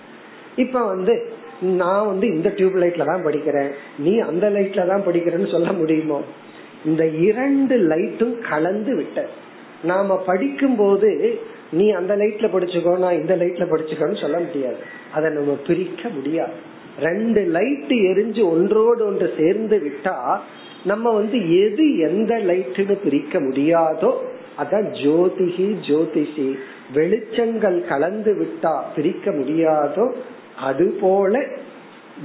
இப்ப 0.56 0.86
வந்து 0.86 1.28
நான் 1.60 2.06
வந்து 2.06 2.26
இந்த 2.26 2.52
டியூப் 2.56 2.76
லைட்ல 2.76 3.04
தான் 3.04 3.24
படிக்கிறேன். 3.24 3.70
நீ 3.98 4.18
அந்த 4.18 4.50
லைட்ல 4.50 4.86
தான் 4.86 5.02
படிக்கிறேன்னு 5.06 5.50
சொல்ல 5.50 5.72
முடியுமோ? 5.72 6.22
இந்த 6.84 7.06
இரண்டு 7.06 7.78
லைட்டும் 7.78 8.38
கலந்து 8.48 8.96
விட்ட. 8.96 9.28
நாம 9.82 10.22
படிக்கும் 10.26 10.76
போது 10.76 11.38
நீ 11.72 11.90
அந்த 11.90 12.16
லைட்ல 12.16 12.44
படிச்சுக்கோ 12.44 12.98
நான் 12.98 13.14
இந்த 13.14 13.36
லைட்ல 13.36 13.66
படிச்சுக்கோன்னு 13.70 14.20
சொல்ல 14.20 14.38
முடியாது. 14.38 14.76
அதை 15.12 15.30
நம்ம 15.30 15.58
பிரிக்க 15.66 16.08
முடியாது. 16.08 16.74
ரெண்டு 17.00 17.44
லைட் 17.44 17.92
எரிஞ்சு 18.10 18.48
ஒன்றோடு 18.50 19.06
ஒன்று 19.06 19.34
சேர்ந்து 19.36 19.76
விட்டா 19.78 20.38
நம்ம 20.84 21.12
வந்து 21.12 21.38
எது 21.64 21.98
எந்த 21.98 22.34
லைட்டுன்னு 22.38 22.96
பிரிக்க 23.04 23.40
முடியாதோ 23.40 24.10
அதான் 24.58 24.86
ஜோதிகி 25.04 25.66
ஜோதிஷி. 25.88 26.58
வெளிச்சங்கள் 26.94 27.88
கலந்து 27.88 28.32
விட்டா 28.40 28.82
பிரிக்க 28.96 29.30
முடியாதோ 29.30 30.12
அது 30.60 30.98
போல 31.00 31.44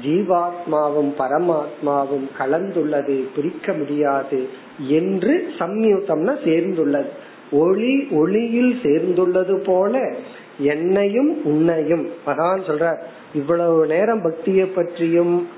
ஜீவாத்மாவும் 0.03 1.11
பரமாத்மாவும் 1.17 2.27
கலந்துள்ளது 2.39 3.25
பிரிக்க 3.35 3.73
முடியாது 3.73 4.49
என்று 4.87 5.53
சம்யுத்தம்னா 5.59 6.35
சேர்ந்துள்ளது. 6.45 7.11
ஒளி 7.51 8.07
ஒளியில் 8.11 8.75
சேர்ந்துள்ளது 8.83 9.53
போல 9.53 10.13
என்னையும் 10.57 11.45
உன்னையும். 11.45 12.09
பகவான் 12.25 12.61
சொல்றார் 12.61 12.97
இவ்வளவு 13.33 13.85
நேரம் 13.85 14.21
பக்தியை 14.21 14.65
பற்றியும் 14.65 15.49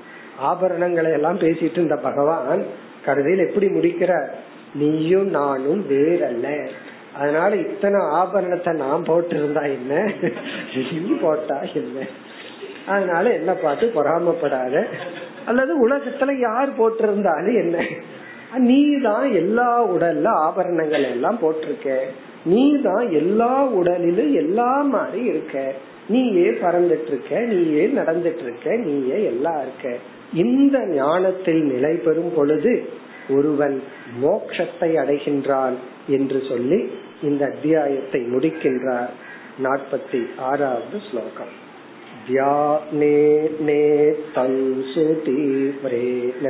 ஆபரணங்களை 0.42 1.12
எல்லாம் 1.12 1.38
பேசிட்டு 1.38 1.72
இருந்த 1.72 1.96
பகவான் 1.96 2.62
கடைசியில் 3.04 3.46
எப்படி 3.46 3.66
முடிக்கிற 3.66 4.28
நீயும் 4.74 5.26
நானும் 5.26 5.84
வேறல்ல. 5.90 6.68
அதனால 7.18 7.56
இத்தனை 7.56 8.00
ஆபரணத்தை 8.00 8.74
நான் 8.74 9.02
போட்டிருந்தா 9.02 9.62
என்ன? 9.62 10.12
நீ 10.74 11.16
போட்டா 11.20 11.60
என்ன? 11.60 12.06
அதனால 12.86 13.32
என்ன 13.32 13.52
பார்த்து 13.52 13.92
பொறாமப்படாத. 13.94 14.84
அல்லது 15.46 15.88
உலகத்துல 15.88 16.38
யார் 16.38 16.78
போட்டிருந்தாலும் 16.78 17.54
என்ன? 17.54 17.84
நீ 18.58 18.98
தான் 19.02 19.32
எல்லா 19.32 19.86
உடல்ல 19.86 20.26
ஆபரணங்கள் 20.26 21.02
எல்லாம் 21.02 21.38
போட்டிருக்க. 21.42 21.98
நீ 22.44 22.80
தான் 22.82 23.10
எல்லா 23.10 23.64
உடலிலும் 23.64 24.32
எல்லா 24.32 24.82
மாதிரி 24.82 25.24
இருக்க. 25.24 25.72
நீயே 26.08 26.50
பறந்துட்டு 26.50 27.06
இருக்க 27.06 27.40
நீயே 27.40 27.86
நடந்துட்டு 27.86 28.42
இருக்க 28.42 28.76
நீயே 28.76 29.24
எல்லாம் 29.24 29.60
இருக்க. 29.62 29.96
இந்த 30.32 30.86
ஞானத்தில் 30.86 31.62
நிலை 31.62 31.94
பெறும் 31.94 32.32
பொழுது 32.36 32.88
ஒருவன் 33.30 33.82
மோக்ஷத்தை 34.22 34.90
அடைகின்றான் 34.96 35.74
என்று 36.06 36.42
சொல்லி 36.48 36.90
இந்த 37.22 37.44
அத்தியாயத்தை 37.44 38.20
முடிக்கின்றார். 38.20 39.08
நாற்பத்தி 39.62 40.26
ஆறாவது 40.38 40.98
ஸ்லோகம். 41.10 41.62
ध्याने 42.27 43.87
तं 44.35 44.53
सुतीव्रेण 44.91 46.45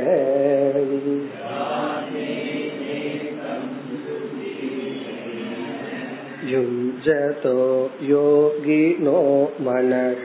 युञ्जतो 6.51 7.57
योगिनो 8.09 9.21
मनः 9.65 10.23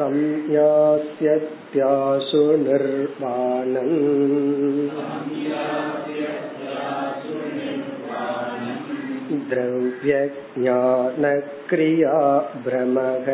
संयास्यत्यासु 0.00 2.40
निर्वाणम् 2.62 3.92
द्रव्यज्ञानक्रिया 10.92 12.16
भ्रमः 12.64 13.26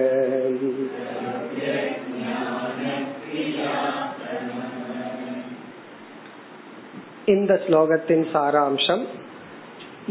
இந்த 7.28 7.52
ஸ்லோகத்தின் 7.62 8.26
சாராம்சம் 8.32 9.04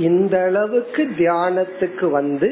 இந்த 0.02 0.36
அளவுக்கு 0.48 1.04
தியானத்துக்கு 1.20 2.08
வந்து 2.12 2.50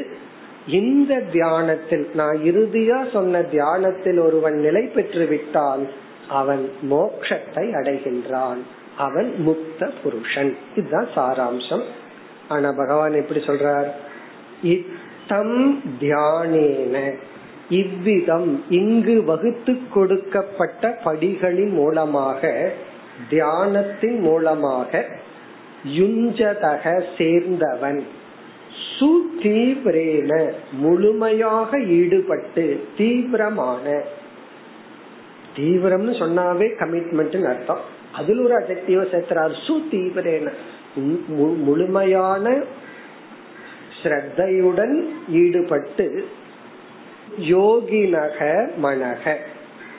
இந்த 0.78 1.12
தியானத்தில் 1.32 2.06
நான் 2.14 2.38
இறுதியா 2.42 2.98
சொன்ன 3.12 3.42
தியானத்தில் 3.50 4.20
ஒருவன் 4.20 4.56
நிலை 4.58 4.84
பெற்று 4.94 5.26
விட்டால் 5.26 5.84
அவன் 6.32 6.64
மோக்ஷத்தை 6.90 7.66
அடைகின்றான் 7.80 8.62
அவன் 8.98 9.30
முக்த 9.46 9.90
புருஷன் 10.02 10.52
இதுதான் 10.74 11.10
சாராம்சம் 11.14 11.84
ஆனா 12.49 12.71
பகவான் 12.71 13.13
எப்படி 13.13 13.39
சொல்றார்? 13.39 13.89
இத்தம் 14.63 15.81
தியானேன. 15.99 17.13
இவ்விதம் 17.69 18.63
இங்கு 18.69 19.23
வகுத்து 19.23 19.77
கொடுக்கப்பட்ட 19.93 20.99
படிகளின் 21.05 21.69
மூலமாக 21.69 22.71
தியானத்தின் 23.29 24.19
மூலமாக 24.19 25.05
யுஞ்சதக 25.97 27.03
சேர்ந்தவன். 27.17 28.01
சுதீவிரேன 28.99 30.51
முழுமையாக 30.71 31.81
ஈடுபட்டு 31.81 32.87
தீவிரமான. 32.97 34.01
தீவிரம்னு 35.55 36.13
சொன்னாவே 36.21 36.67
கமிட்மெண்ட் 36.79 37.47
அர்த்தம். 37.47 37.81
அதுல 38.13 38.41
ஒரு 38.41 38.55
அஜெக்டிவ 38.55 38.91
சு 38.91 39.53
சுதீவிரேன. 39.67 40.51
முழுமையான 41.65 42.57
ஸ்ரத்தையுடன் 44.03 45.07
ஈடுபட்டு 45.29 46.25
யோகினக 47.39 48.69
மனக. 48.83 49.35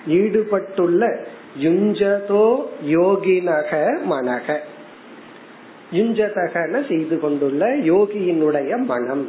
ஈடுபட்டுள்ள 0.06 1.18
யுஞ்சதோ 1.62 2.62
யோகினக 2.88 3.98
மனக. 4.10 4.56
யுஞ்சதகன 5.92 6.88
செய்து 6.88 7.20
கொண்டுள்ள 7.20 7.76
யோகியினுடைய 7.76 8.76
மனம். 8.76 9.28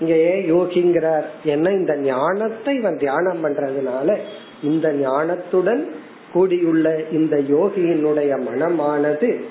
இங்க 0.00 0.14
ஏன் 0.14 0.52
யோகிங்கிறார். 0.54 1.24
என்ன 1.44 1.70
இந்த 1.70 1.96
ஞானத்தை 1.96 2.76
இவன் 2.76 2.98
தியானம் 2.98 3.44
பண்றதுனால 3.44 4.16
இந்த 4.62 4.92
ஞானத்துடன் 4.92 5.86
கூடியுள்ள 6.32 7.02
இந்த 7.12 7.36
யோகியினுடைய 7.36 8.40
மனமானது 8.40 9.44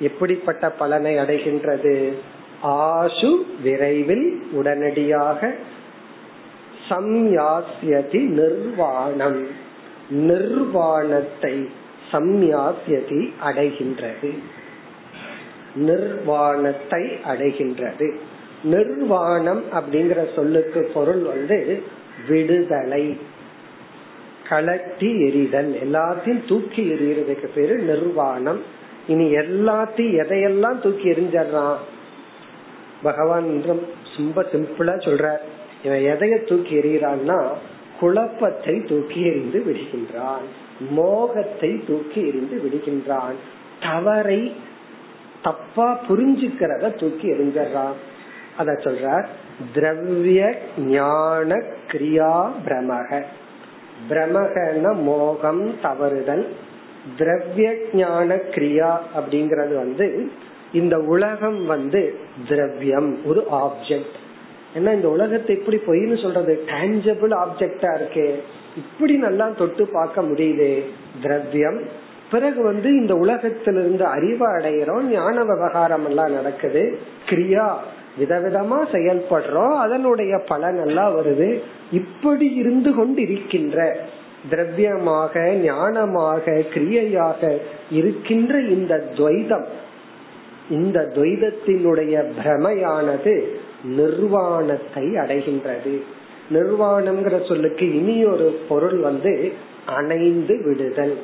எப்படிப்பட்ட 0.00 0.70
பலனை 0.70 1.16
அடைகின்றது? 1.16 2.12
ஆசு 2.60 3.46
விரைவில் 3.62 4.42
உடனடியாக 4.52 5.54
சம்யாசியதி 6.88 8.20
நிர்வாணம். 8.20 9.46
நிர்வாணத்தை 10.10 11.68
சம்யாசியதி 12.12 13.32
அடைகின்றது. 13.44 14.38
நிர்வாணத்தை 15.74 17.04
அடைகின்றது. 17.26 18.14
நிர்வாணம் 18.62 19.62
அப்படிங்கிற 19.72 20.34
சொல்லுக்கு 20.34 20.90
பொருள் 20.94 21.22
வந்து 21.22 21.82
விடுதலை. 22.28 23.18
கலட்டி 24.48 25.10
எரிதல் 25.28 25.76
எல்லாத்தையும் 25.84 26.48
தூக்கி 26.48 26.82
எறிகிறதுக்கு 26.92 27.46
பேரு 27.54 27.78
நிர்வாணம். 27.78 28.76
இனி 29.08 29.26
எல்லாத்தையும் 29.34 30.18
எதையெல்லாம் 30.22 30.80
தூக்கி 30.80 31.08
எரிஞ்சிடறான் 31.10 31.76
பகவான் 33.02 33.62
ரொம்ப 34.16 34.42
சிம்பிளா 34.52 34.94
சொல்ற 35.06 35.26
இவன் 35.84 36.04
எதைய 36.04 36.48
தூக்கி 36.48 36.74
எறிகிறான்னா 36.74 37.38
குழப்பத்தை 38.00 38.74
தூக்கி 38.80 39.20
எறிந்து 39.24 39.62
விடுகின்றான். 39.66 40.44
மோகத்தை 40.90 41.84
தூக்கி 41.86 42.20
எறிந்து 42.26 42.56
விடுகின்றான். 42.64 43.36
தவறை 43.82 44.54
தப்பா 45.42 46.00
புரிஞ்சுக்கிறத 46.08 46.98
தூக்கி 47.00 47.26
எரிஞ்சிடறான் 47.32 47.96
அத 48.56 48.72
சொல்ற 48.72 49.26
திரவிய 49.74 50.54
ஞான 50.78 51.62
கிரியா 51.92 52.50
பிரமக. 52.66 53.22
பிரமகன 54.10 54.94
மோகம் 55.02 55.80
தவறுதல். 55.82 56.46
திரவிய 57.16 57.74
ஞான 57.92 58.34
கிரியா 58.34 58.98
அப்படிங்கறது 59.16 59.74
வந்து 59.74 60.30
இந்த 60.72 60.98
உலகம் 60.98 61.66
வந்து 61.66 62.18
திரவியம் 62.48 63.26
ஒரு 63.26 63.46
ஆப்ஜெக்ட் 63.52 64.16
ஏன்னா 64.74 64.94
இந்த 64.94 65.08
உலகத்தை 65.08 65.56
எப்படி 65.56 65.76
பொய்னு 65.86 66.22
சொல்றது? 66.22 66.64
டேஞ்சபிள் 66.66 67.34
ஆப்ஜெக்டா 67.34 67.96
இருக்கே. 68.00 68.34
இப்படி 68.76 69.16
நல்லா 69.16 69.48
தொட்டு 69.48 69.86
பார்க்க 69.86 70.22
முடியுது. 70.22 70.82
திரவியம். 71.22 71.82
பிறகு 72.30 72.62
வந்து 72.62 72.88
இந்த 72.88 73.14
உலகத்திலிருந்து 73.14 74.04
அறிவு 74.04 74.58
அடைகிறோம் 74.58 75.02
ஞான 75.02 75.44
விவகாரம் 75.44 76.06
எல்லாம் 76.06 76.32
நடக்குது. 76.32 76.98
கிரியா. 77.26 77.74
விதவிதமா 78.20 78.86
செயல்படுறோம். 78.92 79.76
அதனுடைய 79.76 80.38
பலன் 80.48 80.86
எல்லாம் 80.86 81.16
வருது. 81.16 81.60
இப்படி 81.92 82.54
இருந்து 82.54 82.94
கொண்டு 82.94 83.22
இருக்கின்ற 83.22 83.98
திரவியமாக 84.50 85.40
ஞானமாக 85.64 86.62
கிரியையாக 86.74 87.56
இருக்கின்ற 87.90 88.60
இந்த 88.60 89.04
துவைதம் 89.16 89.66
இந்த 90.70 91.10
துவைதத்தினுடைய 91.14 92.30
பிரமையானது 92.44 93.42
நிர்வாணத்தை 93.84 95.04
அடைகின்றது. 95.04 96.00
நிர்வாணம்ங்கிற 96.52 97.48
சொல்லுக்கு 97.48 97.94
இனி 97.94 98.24
ஒரு 98.24 98.58
பொருள் 98.68 98.98
வந்து 98.98 99.52
அணைந்து 99.86 100.62
விடுதல். 100.64 101.18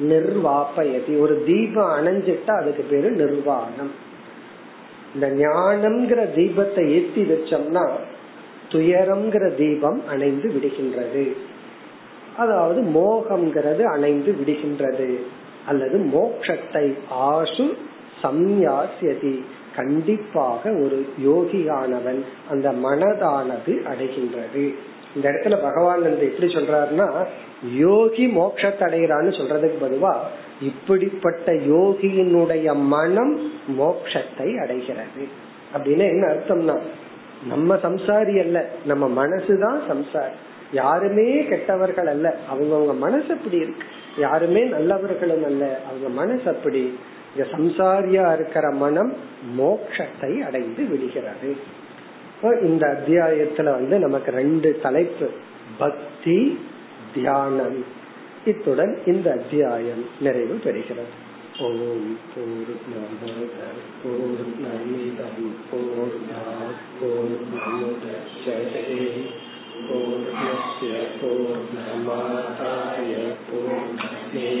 நிர்வாப்பயதி. 0.00 1.18
ஒரு 1.18 1.42
தீபம் 1.46 1.90
அணைஞ்சிட்டா 1.90 2.50
அதுக்கு 2.50 2.82
பேரு 2.90 3.10
நிர்வாணம். 3.10 3.90
இந்த 5.14 5.28
ஞானம்ங்கிற 5.28 6.34
தீபத்தை 6.34 6.90
ஏத்தி 6.90 7.22
வச்சோம்னா 7.22 7.90
துயரம்ங்கிற 8.68 9.54
தீபம் 9.54 10.02
அணைந்து 10.08 10.50
விடுகின்றது. 10.50 11.32
அதாவது 12.36 12.82
மோகம்ங்கிறது 12.82 13.82
அணைந்து 13.82 14.34
விடுகின்றது. 14.40 15.16
அல்லது 15.66 15.98
மோக்ஷத்தை 15.98 16.94
ஆசு 17.08 17.76
சம்யாசியதி 18.22 19.42
கண்டிப்பாக 19.76 20.70
ஒரு 20.70 21.06
யோகியானவன் 21.26 22.24
அந்த 22.50 22.72
மனதானது 22.72 23.76
அடைகின்றது. 23.84 24.74
இந்த 25.14 25.30
இடத்துல 25.30 25.62
பகவான் 25.62 26.02
வந்து 26.02 26.32
எப்படி 26.32 26.52
சொல்றாருன்னா 26.52 27.26
யோகி 27.76 28.26
மோட்சத்தை 28.26 28.82
அடைகிறான்னு 28.82 29.32
சொல்றதுக்கு 29.38 29.74
பொதுவா 29.82 30.16
இப்படிப்பட்ட 30.60 31.52
யோகியினுடைய 31.52 32.76
மனம் 32.76 33.52
மோக்ஷத்தை 33.78 34.60
அடைகிறது. 34.60 35.28
அப்படின்னு 35.76 36.08
என்ன 36.08 36.26
அர்த்தம்னா 36.26 36.78
நம்ம 37.48 37.74
சம்சாரி 37.74 38.40
அல்ல 38.40 38.68
நம்ம 38.86 39.26
மனசுதான் 39.26 39.78
சம்சாரி. 39.90 40.34
யாருமே 40.74 41.44
கெட்டவர்கள் 41.44 42.06
அல்ல. 42.06 42.38
அவங்கவுங்க 42.52 42.96
மனசு 42.96 43.32
அப்படி 43.32 43.56
இருக்கு. 43.56 43.82
யாருமே 44.18 44.64
நல்லவர்களும் 44.64 45.44
அல்ல. 45.44 45.80
அவங்க 45.88 46.08
மனசு 46.08 46.50
அப்படி. 46.50 46.98
இந்த 47.36 47.48
சம்சாரியா 47.52 48.34
இருக்கிற 48.34 48.70
மனம் 48.70 49.12
மோக்ஷத்தை 49.58 50.40
அடைந்து 50.40 50.84
விடுகிறது. 50.84 51.56
இந்த 52.62 52.86
அத்தியாயத்துல 52.86 53.64
வந்து 53.64 53.98
நமக்கு 53.98 54.30
ரெண்டு 54.30 54.78
தலைப்பு. 54.82 55.30
பக்தி 55.78 56.58
தியானம். 57.14 57.84
இத்துடன் 58.44 58.98
இந்த 59.06 59.32
அத்தியாயம் 59.32 60.06
நிறைவு 60.20 60.60
பெறுகிறது. 60.64 61.22
ஓம் 61.60 62.18
போர் 62.34 62.76
பூர்ணமிதம். 64.04 65.52
पूर्णस्य 69.76 70.98
पूर्णमादाय 71.20 73.14
पूर्णमेवावशिष्यते 73.46 74.60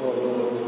ॐ 0.00 0.63